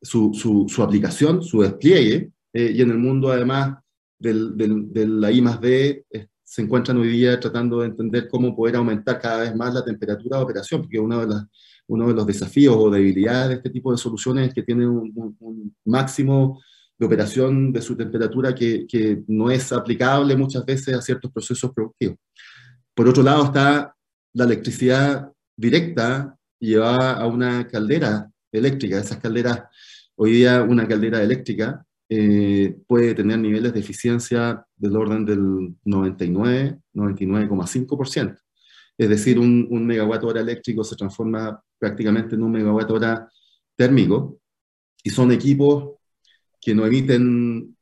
[0.01, 3.77] su, su, aplicación, su despliegue, eh, y en el mundo además
[4.17, 6.05] del, del, de la I más D
[6.43, 10.37] se encuentran hoy día tratando de entender cómo poder aumentar cada vez más la temperatura
[10.37, 11.45] de operación, porque uno de, las,
[11.87, 15.75] uno de los desafíos o debilidades de este tipo de soluciones es que tienen un,
[15.85, 16.61] máximo
[16.97, 21.71] de operación de su temperatura que, que, no es aplicable muchas veces a ciertos procesos
[21.71, 22.17] productivos.
[22.93, 23.95] Por otro lado está
[24.33, 28.99] la electricidad directa llevada a una caldera eléctrica.
[28.99, 29.63] Esas calderas,
[30.15, 36.79] hoy día una caldera eléctrica eh, puede tener niveles de eficiencia del orden del 99,
[36.93, 38.37] 99,5%.
[38.97, 43.29] Es decir, un, un megawatt hora eléctrico se transforma prácticamente en un megawatt hora
[43.75, 44.39] térmico
[45.03, 45.95] y son equipos
[46.59, 47.75] que no emiten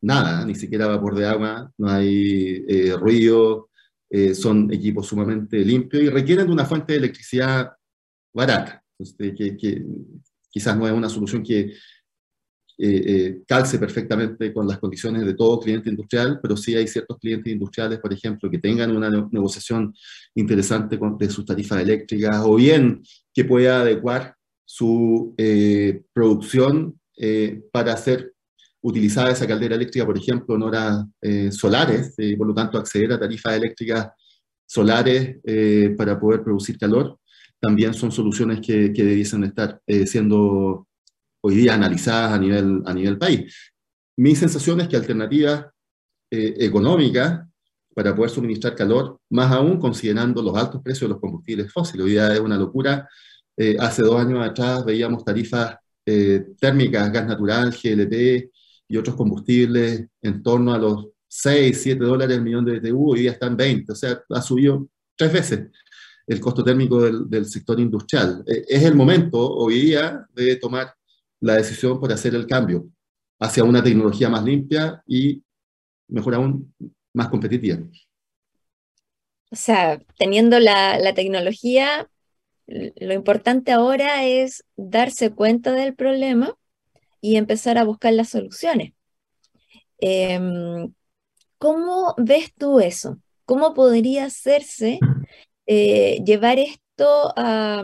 [0.00, 3.70] nada, ni siquiera vapor de agua, no hay eh, ruido,
[4.14, 7.72] eh, son equipos sumamente limpios y requieren de una fuente de electricidad
[8.34, 9.82] barata, este, que, que,
[10.50, 11.74] quizás no es una solución que, eh,
[12.78, 17.50] eh, calce perfectamente con las condiciones de todo cliente industrial, pero sí hay ciertos clientes
[17.50, 19.94] industriales, por ejemplo, que tengan una negociación
[20.34, 24.34] interesante con, de sus tarifas eléctricas o bien que pueda adecuar
[24.66, 27.00] su eh, producción
[27.72, 28.31] para hacer
[28.82, 31.04] utilizada esa caldera eléctrica, por ejemplo, en horas
[31.50, 34.08] solares, y por lo tanto acceder a tarifas eléctricas
[34.66, 35.36] solares
[35.96, 37.18] para poder producir calor,
[37.60, 40.88] también son soluciones que, que debiesen estar siendo
[41.42, 43.72] hoy día analizadas a nivel, a nivel país.
[44.16, 45.66] Mi sensación es que alternativas
[46.30, 47.46] eh, económicas
[47.94, 52.06] para poder suministrar calor, más aún considerando los altos precios de los combustibles fósiles.
[52.06, 53.08] Hoy día es una locura.
[53.56, 58.50] Eh, hace dos años atrás veíamos tarifas eh, térmicas, gas natural, GLP
[58.92, 63.20] y otros combustibles en torno a los 6, 7 dólares el millón de BTU, hoy
[63.20, 65.70] día están 20, o sea, ha subido tres veces
[66.26, 68.44] el costo térmico del, del sector industrial.
[68.46, 70.94] es el momento hoy día de tomar
[71.40, 72.86] la decisión por hacer el cambio
[73.40, 75.42] hacia una tecnología más limpia y,
[76.08, 76.74] mejor aún,
[77.14, 77.78] más competitiva.
[79.50, 82.10] O sea, teniendo la, tecnología,
[82.66, 86.54] lo importante ahora es darse cuenta del problema
[87.22, 88.92] y empezar a buscar las soluciones.
[89.98, 90.92] Em,
[91.56, 93.18] ¿Cómo ves tú eso?
[93.46, 94.98] ¿Cómo podría hacerse
[95.66, 97.82] eh, llevar esto a,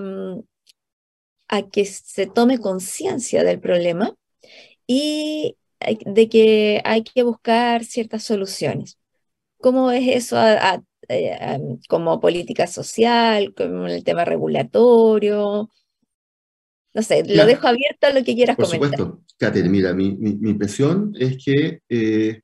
[1.72, 4.14] que se tome conciencia del problema
[4.86, 8.98] y de que hay que buscar ciertas soluciones.
[9.58, 10.36] ¿Cómo es eso
[11.08, 15.70] eh, como política social, como el tema regulatorio?
[16.94, 18.80] No sé, lo dejo abierto a lo que quieras comentar.
[18.80, 22.42] Por supuesto, Kater, mira, mi, impresión es que eh,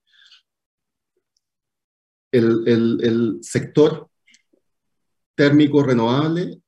[2.33, 4.09] el, el sector
[5.35, 6.61] térmico renovable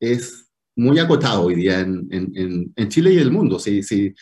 [0.00, 3.58] es muy acotado hoy día en, en, en Chile y el mundo.
[3.58, 4.14] Si, si,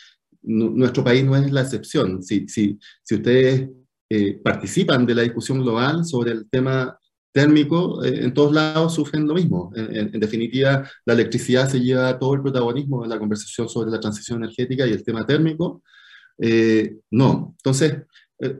[0.47, 2.23] nuestro país no es la excepción.
[2.23, 3.69] Si, si, si ustedes
[4.09, 6.97] eh, participan de la discusión global sobre el tema
[7.39, 9.71] térmico, eh, en todos lados sufren lo mismo.
[9.75, 10.71] En, definitiva,
[11.05, 14.91] la electricidad se lleva todo el protagonismo de la conversación sobre la transición energética y
[14.91, 15.83] el tema térmico.
[16.39, 17.55] Eh, no.
[17.57, 17.89] Entonces,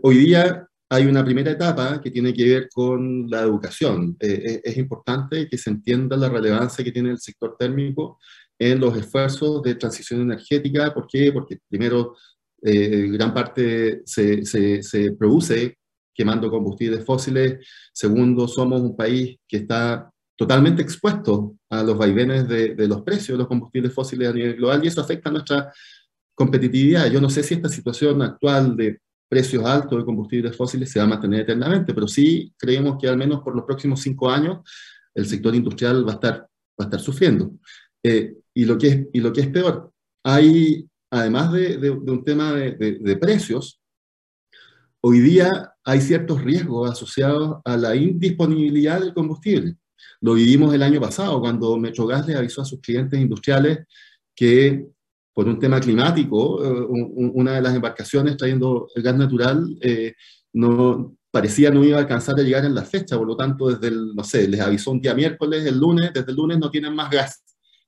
[0.02, 4.16] hoy día hay una primera etapa que tiene que ver con la educación.
[4.20, 8.20] Eh, eh, es importante que se entienda la relevancia que tiene el sector térmico
[8.58, 10.94] en los esfuerzos de transición energética.
[10.94, 11.32] ¿Por qué?
[11.34, 12.16] Porque primero,
[12.64, 15.78] eh, gran parte se, se, produce
[16.18, 17.66] quemando combustibles fósiles.
[17.94, 23.38] Segundo, somos un país que está totalmente expuesto a los vaivenes de, de los precios
[23.38, 25.72] de los combustibles fósiles a nivel global y eso afecta nuestra
[26.36, 27.10] competitividad.
[27.10, 29.00] Yo no sé si esta situación actual de
[29.30, 33.18] precios altos de combustibles fósiles se va a mantener eternamente, pero sí creemos que al
[33.18, 34.60] menos por los próximos cinco años
[35.14, 36.48] el sector industrial va a estar, va
[36.80, 37.52] a estar sufriendo.
[38.04, 39.92] Eh, y, lo que es, y lo que es peor,
[40.24, 43.80] hay, además de, de, un tema de, de, precios,
[45.08, 49.78] hoy día hay ciertos riesgos asociados a la indisponibilidad del combustible.
[50.20, 53.86] Lo vivimos el año pasado cuando Metrogas le avisó a sus clientes industriales
[54.36, 54.86] que
[55.34, 60.14] por un tema climático, eh, una de las embarcaciones trayendo el gas natural eh,
[61.32, 64.14] parecía no iba a alcanzar a llegar en la fecha, por lo tanto, desde el,
[64.14, 67.10] no sé, les avisó un día miércoles, el lunes, desde el lunes no tienen más
[67.12, 67.44] gas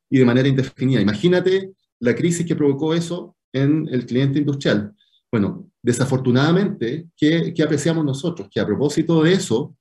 [0.09, 1.01] y de manera indefinida.
[1.01, 4.93] Imagínate la crisis que provocó eso en el cliente industrial.
[5.31, 8.49] Bueno, desafortunadamente, ¿qué, ¿qué, apreciamos nosotros?
[8.51, 9.75] Que a propósito de eso,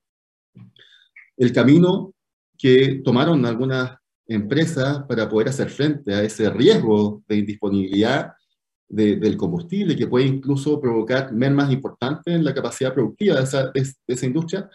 [1.37, 2.15] el camino
[2.57, 8.35] que tomaron algunas empresas para poder hacer frente a ese riesgo de indisponibilidad
[8.89, 14.69] del combustible que puede incluso provocar mermas importantes en la capacidad productiva de, esa industria,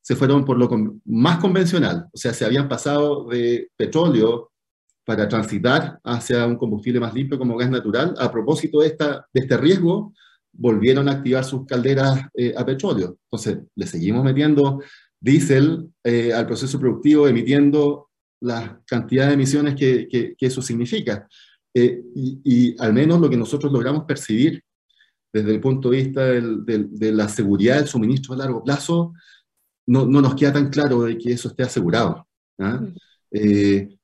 [0.00, 0.70] se fueron por lo
[1.04, 4.52] más convencional, o sea, se habían pasado de petróleo
[5.06, 9.40] para transitar hacia un combustible más limpio como gas natural, a propósito de, esta, de
[9.40, 10.12] este riesgo
[10.52, 13.16] volvieron a activar sus calderas eh, a petróleo.
[13.30, 14.82] Entonces, le seguimos metiendo
[15.20, 18.08] diésel eh, al proceso productivo, emitiendo
[18.40, 21.28] la cantidad de emisiones que, que, eso significa.
[21.72, 24.60] Eh, y, al menos lo que nosotros logramos percibir
[25.32, 29.12] desde el punto de vista de la seguridad del suministro a largo plazo,
[29.86, 32.26] no, no, nos queda tan claro de que eso esté asegurado.
[32.58, 32.80] ¿ah?
[33.30, 33.95] Mm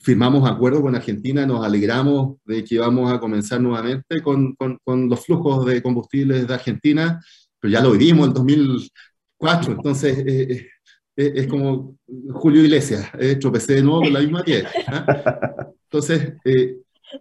[0.00, 5.24] firmamos acuerdo con Argentina, nos alegramos de que vamos a comenzar nuevamente con, con, los
[5.24, 7.22] flujos de combustibles de Argentina,
[7.60, 10.68] pero ya lo vivimos en 2004, entonces eh, eh,
[11.16, 11.96] eh, es como
[12.32, 14.70] Julio Iglesias, tropecé de nuevo con la misma tierra.
[14.86, 15.68] ¿ah?
[15.84, 16.34] Entonces,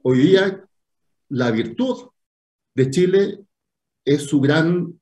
[0.01, 0.63] hoy día
[1.29, 2.09] la virtud
[2.75, 3.39] de Chile
[4.03, 4.99] es su gran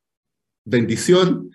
[0.65, 1.51] bendición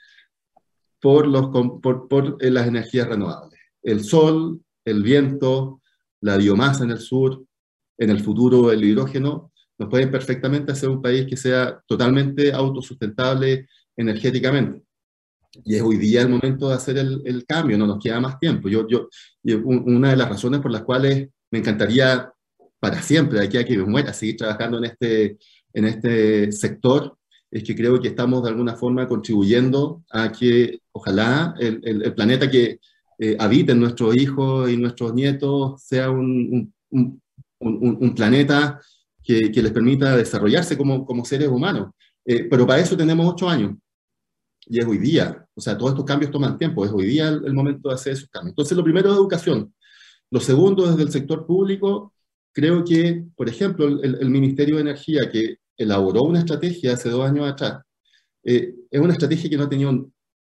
[1.01, 1.49] por, los,
[1.81, 3.61] por, por las energías renovables.
[3.83, 5.81] El sol, el viento,
[6.27, 7.45] la biomasa en el sur,
[7.99, 13.69] en el futuro el hidrógeno, nos pueden perfectamente hacer un país que sea totalmente autosustentable
[13.97, 14.83] energéticamente.
[15.65, 18.69] Y es hoy día el momento de hacer el, cambio, no nos queda más tiempo.
[18.69, 19.09] Yo, yo,
[19.65, 22.31] una de las razones por las cuales me encantaría
[22.79, 25.39] para siempre, de aquí a que me muera, seguir trabajando en este,
[25.73, 27.17] en este sector,
[27.51, 32.51] es que creo que estamos de alguna forma contribuyendo a que ojalá el, el planeta
[32.51, 32.81] que,
[33.19, 38.81] eh, habiten nuestros hijos y nuestros nietos sea un, un, planeta
[39.23, 41.91] que, que, les permita desarrollarse como, como seres humanos.
[42.25, 43.75] Eh, pero para eso tenemos ocho años.
[44.67, 45.47] Y es hoy día.
[45.55, 46.85] O sea, todos estos cambios toman tiempo.
[46.85, 48.53] Es hoy día el, momento de hacer esos cambios.
[48.53, 49.73] Entonces, lo primero es educación.
[50.31, 52.13] Lo segundo, desde el sector público,
[52.53, 57.25] creo que, por ejemplo, el, el Ministerio de Energía, que elaboró una estrategia hace dos
[57.25, 57.83] años atrás,
[58.49, 60.09] eh, es una estrategia que no ha tenido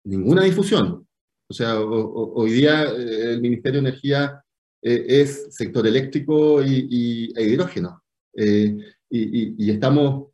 [0.04, 1.07] ninguna difusión.
[1.50, 4.44] O sea, hoy día eh, el Ministerio de Energía
[4.82, 8.02] eh, es sector eléctrico y, e hidrógeno.
[8.36, 8.76] Eh,
[9.10, 10.28] y, estamos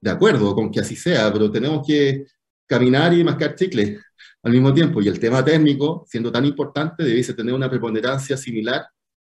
[0.00, 2.26] de acuerdo con que así sea, pero tenemos que
[2.66, 4.00] caminar y mascar chicles
[4.42, 5.02] al mismo tiempo.
[5.02, 8.86] Y el tema térmico, siendo tan importante, debiese tener una preponderancia similar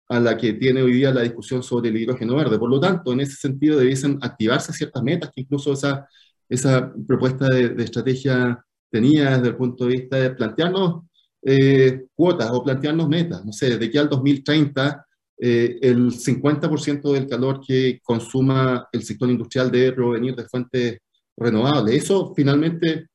[0.09, 2.59] a la que tiene hoy día la discusión sobre el hidrógeno verde.
[2.59, 6.07] Por lo tanto, en ese sentido debiesen activarse ciertas metas que incluso esa,
[6.49, 11.06] esa propuesta de, de estrategia tenía desde el punto de vista de plantearnos
[11.49, 13.45] eh, cuotas o plantearnos metas.
[13.45, 15.07] No sé, de que al 2030
[15.39, 20.99] eh, el 50% del calor que consuma el sector industrial debe provenir de fuentes
[21.37, 22.03] renovables.
[22.03, 23.07] Eso finalmente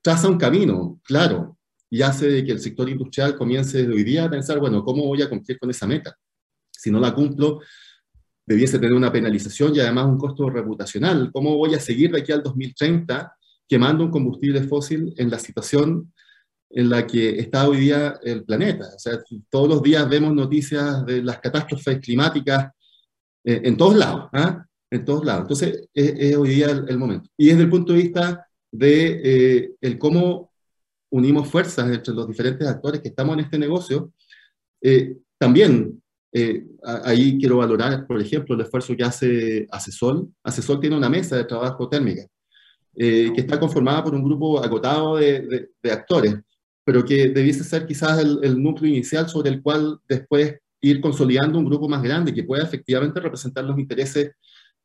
[0.00, 1.58] traza un camino, claro,
[1.90, 5.04] y hace de que el sector industrial comience desde hoy día a pensar, bueno, ¿cómo
[5.06, 6.16] voy a cumplir con esa meta?
[6.70, 7.60] Si no la cumplo,
[8.46, 11.30] debiese tener una penalización y además un costo reputacional.
[11.32, 13.34] ¿Cómo voy a seguir de aquí al 2030
[13.66, 16.12] quemando un combustible fósil en la situación
[16.76, 18.88] en la que está hoy día el planeta.
[18.96, 22.72] O sea, todos los días vemos noticias de las catástrofes climáticas
[23.44, 24.66] eh, en todos lados, ¿ah?
[24.90, 25.42] en todos lados.
[25.42, 27.30] Entonces, es, hoy día el, momento.
[27.36, 30.50] Y desde el punto de vista de eh, el cómo
[31.10, 34.12] unimos fuerzas entre los diferentes actores que estamos en este negocio,
[34.82, 36.00] eh, también
[37.04, 40.28] ahí quiero valorar, por ejemplo, el esfuerzo que hace Asesol.
[40.42, 42.26] Asesol tiene una mesa de trabajo térmica,
[42.92, 46.34] que está conformada por un grupo acotado de, de actores
[46.84, 51.64] pero que debiese ser quizás el, núcleo inicial sobre el cual después ir consolidando un
[51.64, 54.32] grupo más grande que pueda efectivamente representar los intereses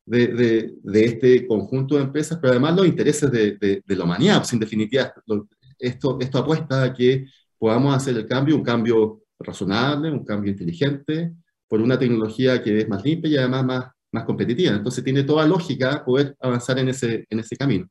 [0.06, 4.38] de, de, este conjunto de empresas, pero además los intereses de, de la humanidad.
[4.38, 5.12] Pues, en definitiva,
[5.78, 7.26] esto, esto apuesta a que
[7.58, 11.34] podamos hacer el cambio, un cambio razonable, un cambio inteligente,
[11.68, 14.74] por una tecnología que es más limpia y además más, más competitiva.
[14.74, 17.86] Entonces tiene toda lógica poder avanzar en ese, en ese camino.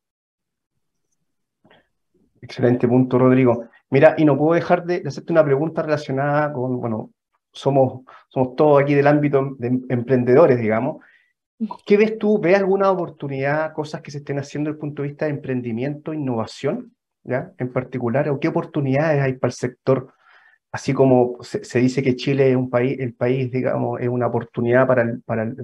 [2.42, 3.69] Excelente punto, Rodrigo.
[3.90, 7.12] Mira, y no puedo dejar de, hacerte una pregunta relacionada con, bueno,
[7.52, 11.04] somos, somos todos aquí del ámbito de emprendedores, digamos.
[11.86, 12.40] ¿Qué ves tú?
[12.40, 16.14] ¿Ves alguna oportunidad, cosas que se estén haciendo desde el punto de vista de emprendimiento,
[16.14, 17.52] innovación, ¿ya?
[17.58, 20.14] En particular, o qué oportunidades hay para el sector?
[20.72, 24.86] Así como se, dice que Chile es un país, el país, digamos, es una oportunidad
[24.86, 25.56] para el, para el,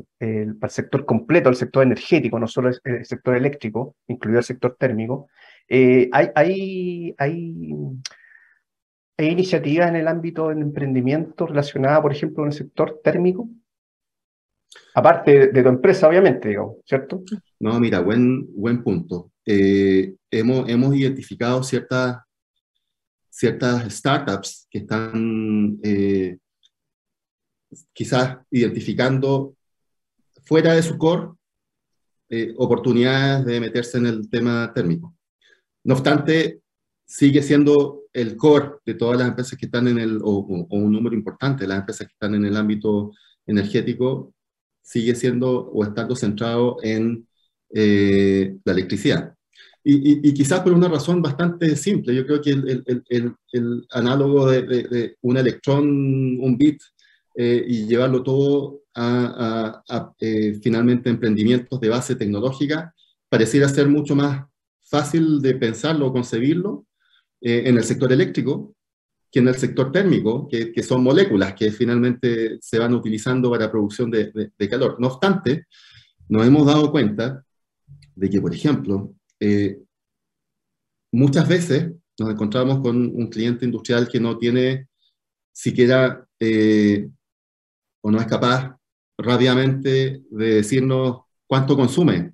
[0.58, 4.76] para el sector completo, el sector energético, no solo el sector eléctrico, incluido el sector
[4.80, 5.28] térmico.
[5.68, 7.82] Eh, hay, hay, hay,
[9.18, 13.50] iniciativas en el ámbito del emprendimiento relacionada, por ejemplo, con el sector térmico?
[14.94, 16.56] Aparte de, tu empresa, obviamente,
[16.86, 17.24] ¿cierto?
[17.60, 19.32] No, mira, buen, buen punto.
[19.46, 22.18] Eh, hemos, hemos identificado ciertas,
[23.30, 26.38] ciertas startups que están eh,
[27.94, 29.56] quizás identificando
[30.44, 31.30] fuera de su core
[32.58, 35.15] oportunidades de meterse en el tema térmico.
[35.86, 36.62] No obstante,
[37.06, 41.16] sigue siendo el core de todas las empresas que están en el, o, un número
[41.16, 43.12] importante de las empresas que están en el ámbito
[43.46, 44.34] energético,
[44.82, 47.28] sigue siendo o estando centrado en
[47.74, 49.36] eh, la electricidad.
[49.84, 55.88] Y, quizás por una razón bastante simple, yo creo que el, análogo de, un electrón,
[56.42, 56.82] un bit,
[57.36, 59.84] eh, y llevarlo todo a,
[60.20, 62.96] eh, finalmente emprendimientos de base tecnológica,
[63.30, 64.48] pareciera ser mucho más
[64.86, 66.86] fácil de pensarlo o concebirlo
[67.42, 68.76] en el sector eléctrico
[69.36, 74.10] que en el sector térmico, que, son moléculas que finalmente se van utilizando para producción
[74.10, 74.96] de, calor.
[74.98, 75.68] No obstante,
[76.30, 77.44] nos hemos dado cuenta
[78.16, 79.78] de que, por ejemplo, eh,
[81.12, 84.88] muchas veces nos encontramos con un cliente industrial que no tiene
[85.52, 87.10] siquiera eh,
[88.00, 88.78] o no es capaz
[89.18, 92.32] rápidamente de decirnos cuánto consume,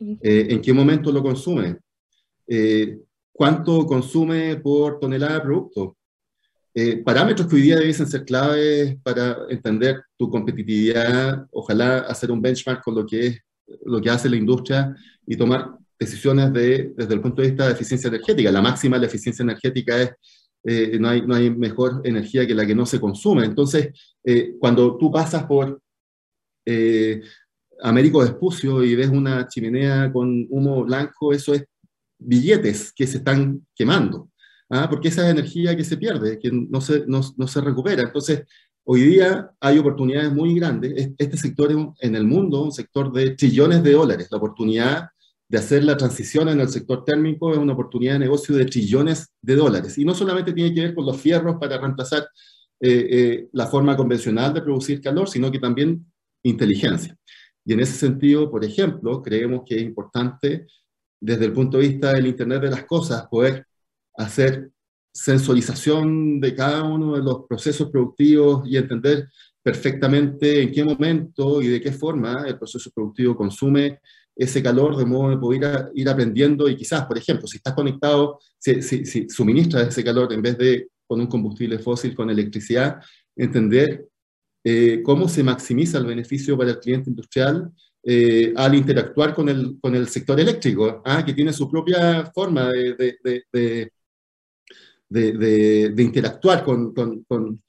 [0.00, 1.78] eh, en qué momento lo consume,
[3.32, 5.96] cuánto consume por tonelada de producto.
[6.80, 12.40] Eh, parámetros que hoy día debiesen ser claves para entender tu competitividad, ojalá hacer un
[12.40, 13.40] benchmark con lo que, es,
[13.84, 14.94] lo que hace la industria
[15.26, 18.52] y tomar decisiones de, desde el punto de vista de eficiencia energética.
[18.52, 20.10] La máxima de la eficiencia energética es
[20.64, 23.44] eh, no, hay, no hay mejor energía que la que no se consume.
[23.44, 23.90] Entonces,
[24.22, 25.80] eh, cuando tú pasas por
[27.82, 31.64] Américo Vespucio y ves una chimenea con humo blanco, eso es
[32.18, 34.30] billetes que se están quemando,
[34.70, 34.88] ¿ah?
[34.90, 38.02] porque esa es energía que se pierde, que no se, no, se recupera.
[38.02, 38.42] Entonces,
[38.84, 41.12] hoy día hay oportunidades muy grandes.
[41.16, 44.28] Este sector en el mundo, un sector de trillones de dólares.
[44.30, 45.08] La oportunidad
[45.48, 49.28] de hacer la transición en el sector térmico es una oportunidad de negocio de trillones
[49.40, 49.96] de dólares.
[49.96, 52.28] Y no solamente tiene que ver con los fierros para reemplazar
[52.80, 56.04] eh, eh, la forma convencional de producir calor, sino que también
[56.42, 57.16] inteligencia.
[57.68, 60.66] Y en ese sentido, por ejemplo, creemos que es importante
[61.20, 63.66] desde el punto de vista del Internet de las Cosas, poder
[64.16, 64.70] hacer
[65.12, 69.28] sensorización de cada uno de los procesos productivos y entender
[69.62, 74.00] perfectamente en qué momento y de qué forma el proceso productivo consume
[74.34, 76.70] ese calor de modo de poder ir, aprendiendo.
[76.70, 80.88] Y quizás, por ejemplo, si estás conectado, si, si, suministras ese calor en vez de
[81.06, 82.98] con un combustible fósil, con electricidad,
[83.36, 84.08] entender
[84.70, 87.70] eh, cómo se maximiza el beneficio para el cliente industrial
[88.02, 91.24] eh, al interactuar con el, con el sector eléctrico, ¿ah?
[91.24, 93.90] que tiene su propia forma de, de,
[95.08, 97.60] de, de interactuar con, con, con,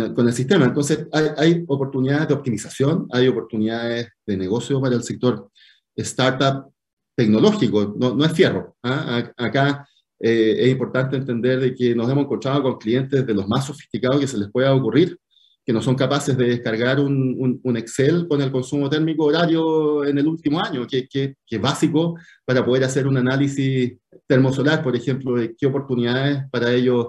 [0.00, 0.64] el, con, el, sistema.
[0.64, 5.50] Entonces, hay, hay, oportunidades de optimización, hay oportunidades de negocio para el sector
[5.94, 6.72] startup
[7.14, 8.76] tecnológico, no, no es fierro.
[8.82, 9.32] ¿ah?
[9.36, 9.86] Acá
[10.18, 14.20] eh, es importante entender de que nos hemos encontrado con clientes de los más sofisticados
[14.20, 15.18] que se les pueda ocurrir,
[15.64, 20.18] que no son capaces de descargar un, un, Excel con el consumo térmico horario en
[20.18, 23.96] el último año, que, que, es básico para poder hacer un análisis
[24.26, 27.08] termosolar, por ejemplo, de qué oportunidades para ellos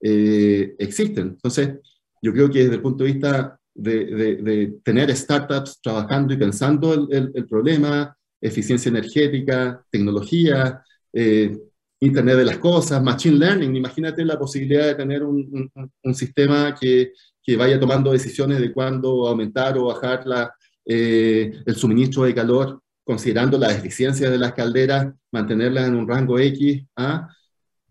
[0.00, 1.28] eh, existen.
[1.28, 1.78] Entonces,
[2.20, 4.04] yo creo que desde el punto de vista de,
[4.42, 10.82] de, tener startups trabajando y pensando el, el, problema, eficiencia energética, tecnología,
[11.12, 11.56] eh,
[11.98, 16.74] Internet de las cosas, Machine Learning, imagínate la posibilidad de tener un, un, un sistema
[16.78, 17.12] que
[17.46, 20.52] que vaya tomando decisiones de cuándo aumentar o bajar la,
[20.84, 26.40] eh, el suministro de calor, considerando las eficiencias de las calderas, mantenerlas en un rango
[26.40, 27.28] X, ¿ah?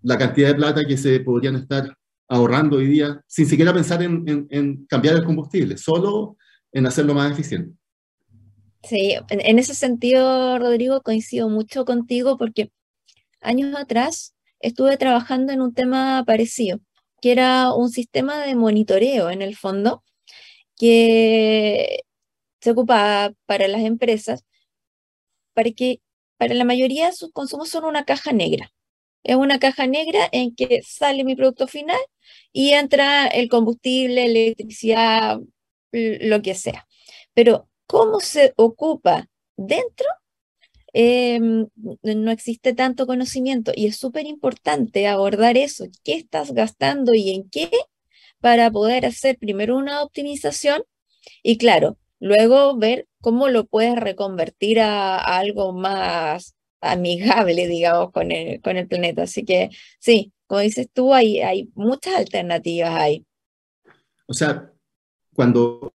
[0.04, 1.96] la cantidad de plata que se podrían estar
[2.28, 6.36] ahorrando hoy día, sin siquiera pensar en, en, cambiar el combustible, solo
[6.74, 7.74] en hacerlo más eficiente.
[8.84, 12.72] Sí, en, ese sentido, Rodrigo, coincido mucho contigo porque
[13.40, 16.80] años atrás estuve trabajando en un tema parecido
[17.26, 20.04] que era un sistema de monitoreo en el fondo
[20.78, 22.02] que
[22.62, 24.46] se ocupaba para las empresas
[25.56, 26.02] para que
[26.38, 28.72] para la mayoría sus consumos son una caja negra.
[29.24, 32.00] Es una caja negra en que sale mi producto final
[32.54, 35.40] y entra el combustible, electricidad,
[35.92, 36.88] lo que sea.
[37.34, 40.06] Pero cómo se ocupa dentro
[40.98, 41.68] Em,
[42.04, 47.50] no existe tanto conocimiento y es súper importante abordar eso, qué estás gastando y en
[47.50, 47.70] qué
[48.40, 50.84] para poder hacer primero una optimización
[51.44, 58.62] y claro, luego ver cómo lo puedes reconvertir a, algo más amigable, digamos, con el,
[58.62, 59.24] con el planeta.
[59.24, 63.26] Así que sí, como dices tú, hay, hay muchas alternativas ahí.
[64.28, 64.72] O sea,
[65.34, 65.94] cuando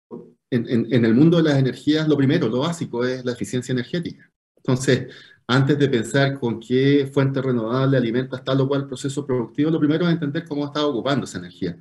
[0.50, 4.27] en, en, el mundo de las energías, lo primero, lo básico es la eficiencia energética.
[4.68, 5.08] Entonces,
[5.46, 10.06] antes de pensar con qué fuente renovable alimentas tal o cual proceso productivo, lo primero
[10.06, 11.78] es entender cómo está ocupando esa energía.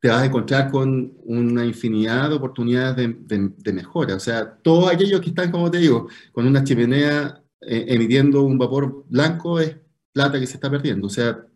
[0.00, 4.16] Te vas a encontrar con una infinidad de oportunidades de, mejora.
[4.16, 8.58] O sea, todos aquellos que están, como te digo, con una chimenea eh, emitiendo un
[8.58, 9.76] vapor blanco es
[10.12, 11.06] plata que se está perdiendo.
[11.06, 11.46] O sea,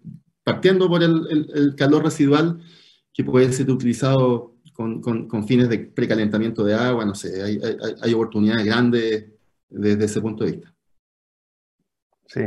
[0.44, 2.60] partiendo por el, calor residual
[3.12, 7.60] que puede ser utilizado con, fines de precalentamiento de agua, no sé, hay,
[8.02, 9.39] hay oportunidades grandes
[9.70, 10.74] desde ese punto de vista.
[12.26, 12.42] Sí.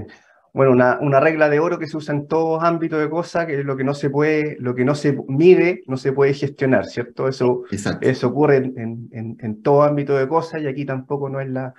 [0.53, 3.59] Bueno, una, una, regla de oro que se usa en todos ámbitos de cosas, que
[3.59, 6.85] es lo que no se puede, lo que no se mide, no se puede gestionar,
[6.85, 7.27] ¿cierto?
[7.27, 11.49] Eso, eso ocurre en, en, en, todo ámbito de cosas y aquí tampoco no es,
[11.49, 11.73] la,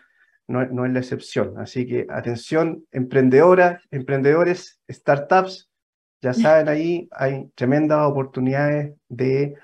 [0.48, 1.54] no, no es la excepción.
[1.56, 5.70] Así que atención, emprendedoras, emprendedores, startups,
[6.20, 9.54] ya saben, ahí hay tremendas oportunidades de,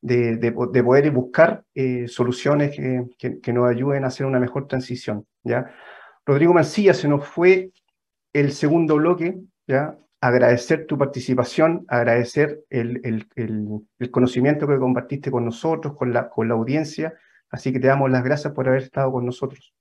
[0.00, 4.38] de, de, de poder buscar eh, soluciones que, que, que, nos ayuden a hacer una
[4.38, 5.72] mejor transición, ¿ya?
[6.24, 7.70] Rodrigo Mancilla, se nos fue
[8.32, 9.36] el segundo bloque,
[9.66, 9.98] ¿ya?
[10.20, 13.26] agradecer tu participación, agradecer el, el,
[13.98, 17.14] el, conocimiento que compartiste con nosotros, con la, con la audiencia.
[17.50, 19.72] Así que te damos las gracias por haber estado con nosotros.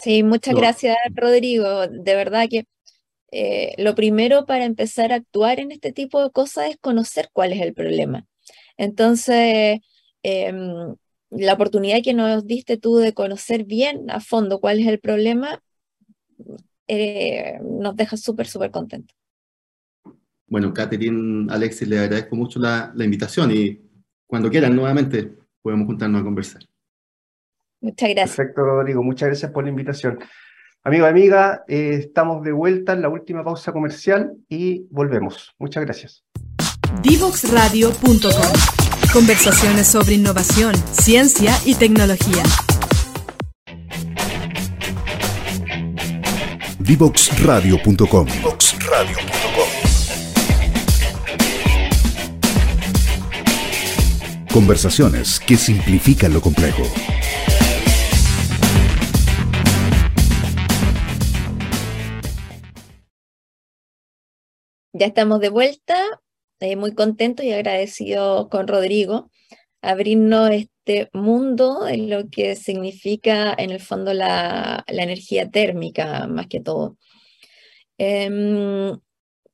[0.00, 0.60] Sí, muchas no.
[0.60, 1.86] gracias, Rodrigo.
[1.86, 2.64] De verdad que
[3.30, 7.52] eh, lo primero para empezar a actuar en este tipo de cosas es conocer cuál
[7.52, 8.26] es el problema.
[8.78, 9.80] Entonces,
[10.22, 10.52] eh,
[11.30, 15.62] la oportunidad que nos diste tú de conocer bien a fondo cuál es el problema
[16.86, 19.14] eh, nos deja súper, súper contentos.
[20.46, 23.78] Bueno, Catherine, Alexis, le agradezco mucho la, la, invitación y
[24.26, 26.62] cuando quieran nuevamente podemos juntarnos a conversar.
[27.80, 28.36] Muchas gracias.
[28.36, 29.02] Perfecto, Rodrigo.
[29.02, 30.18] Muchas gracias por la invitación.
[30.84, 35.54] Amigo, amiga, eh, estamos de vuelta en la última pausa comercial y volvemos.
[35.58, 36.24] Muchas gracias.
[37.02, 38.77] Divoxradio.com
[39.12, 42.42] Conversaciones sobre innovación, ciencia y tecnología.
[46.78, 48.26] Divoxradio.com.
[54.52, 56.82] Conversaciones que simplifican lo complejo.
[64.92, 65.96] Ya estamos de vuelta,
[66.60, 69.30] eh, muy contentos y agradecidos con Rodrigo
[69.82, 76.60] abrirnos este mundo en lo que significa en el fondo la, energía térmica más que
[76.60, 76.96] todo.
[77.98, 78.28] Eh,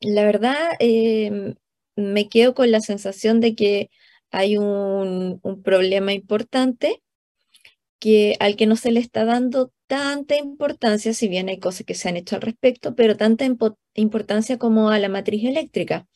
[0.00, 1.54] la verdad, eh,
[1.96, 3.90] me quedo con la sensación de que
[4.30, 7.02] hay un, un, problema importante
[7.98, 11.94] que, al que no se le está dando tanta importancia, si bien hay cosas que
[11.94, 13.46] se han hecho al respecto, pero tanta
[13.94, 16.06] importancia como a la matriz eléctrica.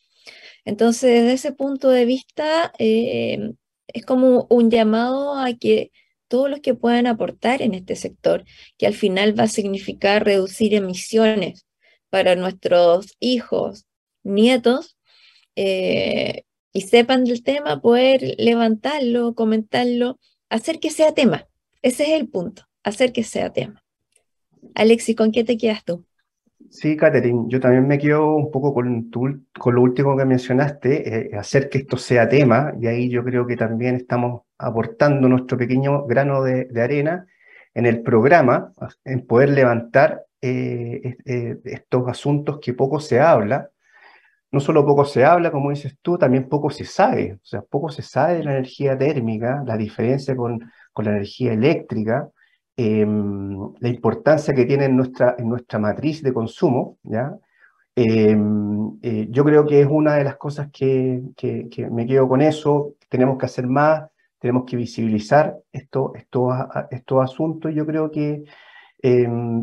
[0.65, 3.51] Entonces, desde ese punto de vista, eh,
[3.87, 5.91] es como un llamado a que
[6.27, 8.45] todos los que puedan aportar en este sector,
[8.77, 11.65] que al final va a significar reducir emisiones
[12.09, 13.85] para nuestros hijos,
[14.23, 14.97] nietos,
[15.55, 21.47] eh, y sepan del tema, poder levantarlo, comentarlo, hacer que sea tema.
[21.81, 23.83] Ese es el punto, hacer que sea tema.
[24.75, 26.05] Alexis, ¿con qué te quedas tú?
[26.71, 31.31] Sí, Catherine, yo también me quedo un poco con, tu, con lo último que mencionaste,
[31.31, 35.57] eh, hacer que esto sea tema, y ahí yo creo que también estamos aportando nuestro
[35.57, 37.25] pequeño grano de, arena
[37.73, 38.71] en el programa,
[39.03, 43.69] en poder levantar eh, eh, estos asuntos que poco se habla.
[44.51, 47.33] No solo poco se habla, como dices tú, también poco se sabe.
[47.41, 50.59] O sea, poco se sabe de la energía térmica, la diferencia con
[50.95, 52.29] la energía eléctrica,
[52.81, 57.35] eh, la importancia que tiene en nuestra, en nuestra matriz de consumo, ¿ya?
[57.93, 58.37] Eh,
[59.01, 62.93] eh, yo creo que es una de las cosas que, que, me quedo con eso,
[63.09, 64.09] tenemos que hacer más,
[64.39, 66.49] tenemos que visibilizar estos esto,
[66.89, 68.43] esto asuntos, yo creo que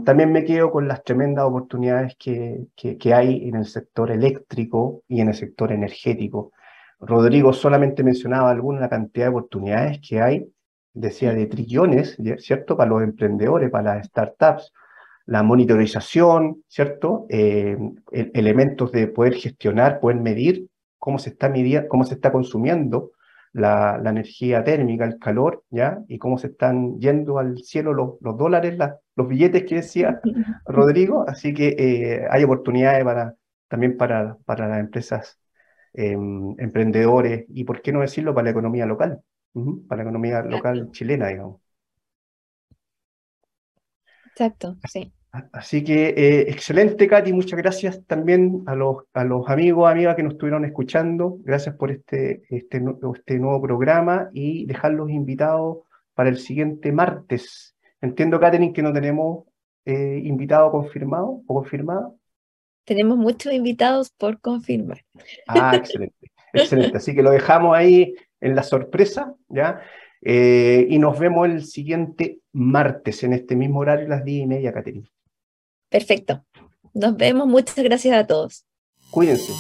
[0.05, 5.23] también me quedo con las tremendas oportunidades que, que hay en el sector eléctrico y
[5.23, 6.53] en el sector energético.
[7.01, 10.47] Rodrigo solamente mencionaba alguna cantidad de oportunidades que hay
[10.97, 12.77] decía, de trillones, ¿cierto?
[12.77, 14.73] Para los emprendedores, para las startups,
[15.27, 17.27] la monitorización, ¿cierto?
[17.29, 17.77] Eh,
[18.13, 20.69] elementos de poder gestionar, poder medir
[20.99, 23.13] cómo se está midiendo, cómo se está consumiendo
[23.53, 25.99] la, la, energía térmica, el calor, ¿ya?
[26.09, 30.21] Y cómo se están yendo al cielo los, los dólares, la, los billetes que decía
[30.67, 31.25] Rodrigo.
[31.29, 33.35] Así que eh, hay oportunidades para,
[33.69, 35.39] también para, para las empresas
[35.95, 36.13] eh,
[36.59, 39.21] emprendedores y, ¿por qué no decirlo, para la economía local
[39.89, 41.61] para la economía local chilena, digamos.
[44.31, 45.13] Exacto, sí.
[45.53, 47.33] Así que eh, excelente, Katy.
[47.33, 51.39] Muchas gracias también a los, a los amigos, amigas que nos estuvieron escuchando.
[51.41, 52.83] Gracias por este, este,
[53.15, 55.79] este nuevo programa y dejarlos invitados
[56.15, 57.77] para el siguiente martes.
[58.01, 59.45] Entiendo, Katherine, que no tenemos
[59.85, 62.11] eh, invitado confirmado o confirmada.
[62.85, 65.05] Tenemos muchos invitados por confirmar.
[65.49, 66.31] Ah, excelente.
[66.53, 66.97] Excelente.
[66.97, 69.81] Así que lo dejamos ahí en la sorpresa, ¿ya?
[70.23, 74.73] Eh, y nos vemos el siguiente martes en este mismo horario, las 10 y media,
[74.73, 75.09] Caterina.
[75.89, 76.45] Perfecto.
[76.95, 77.47] Nos vemos.
[77.47, 78.65] Muchas gracias a todos.
[79.11, 79.53] Cuídense.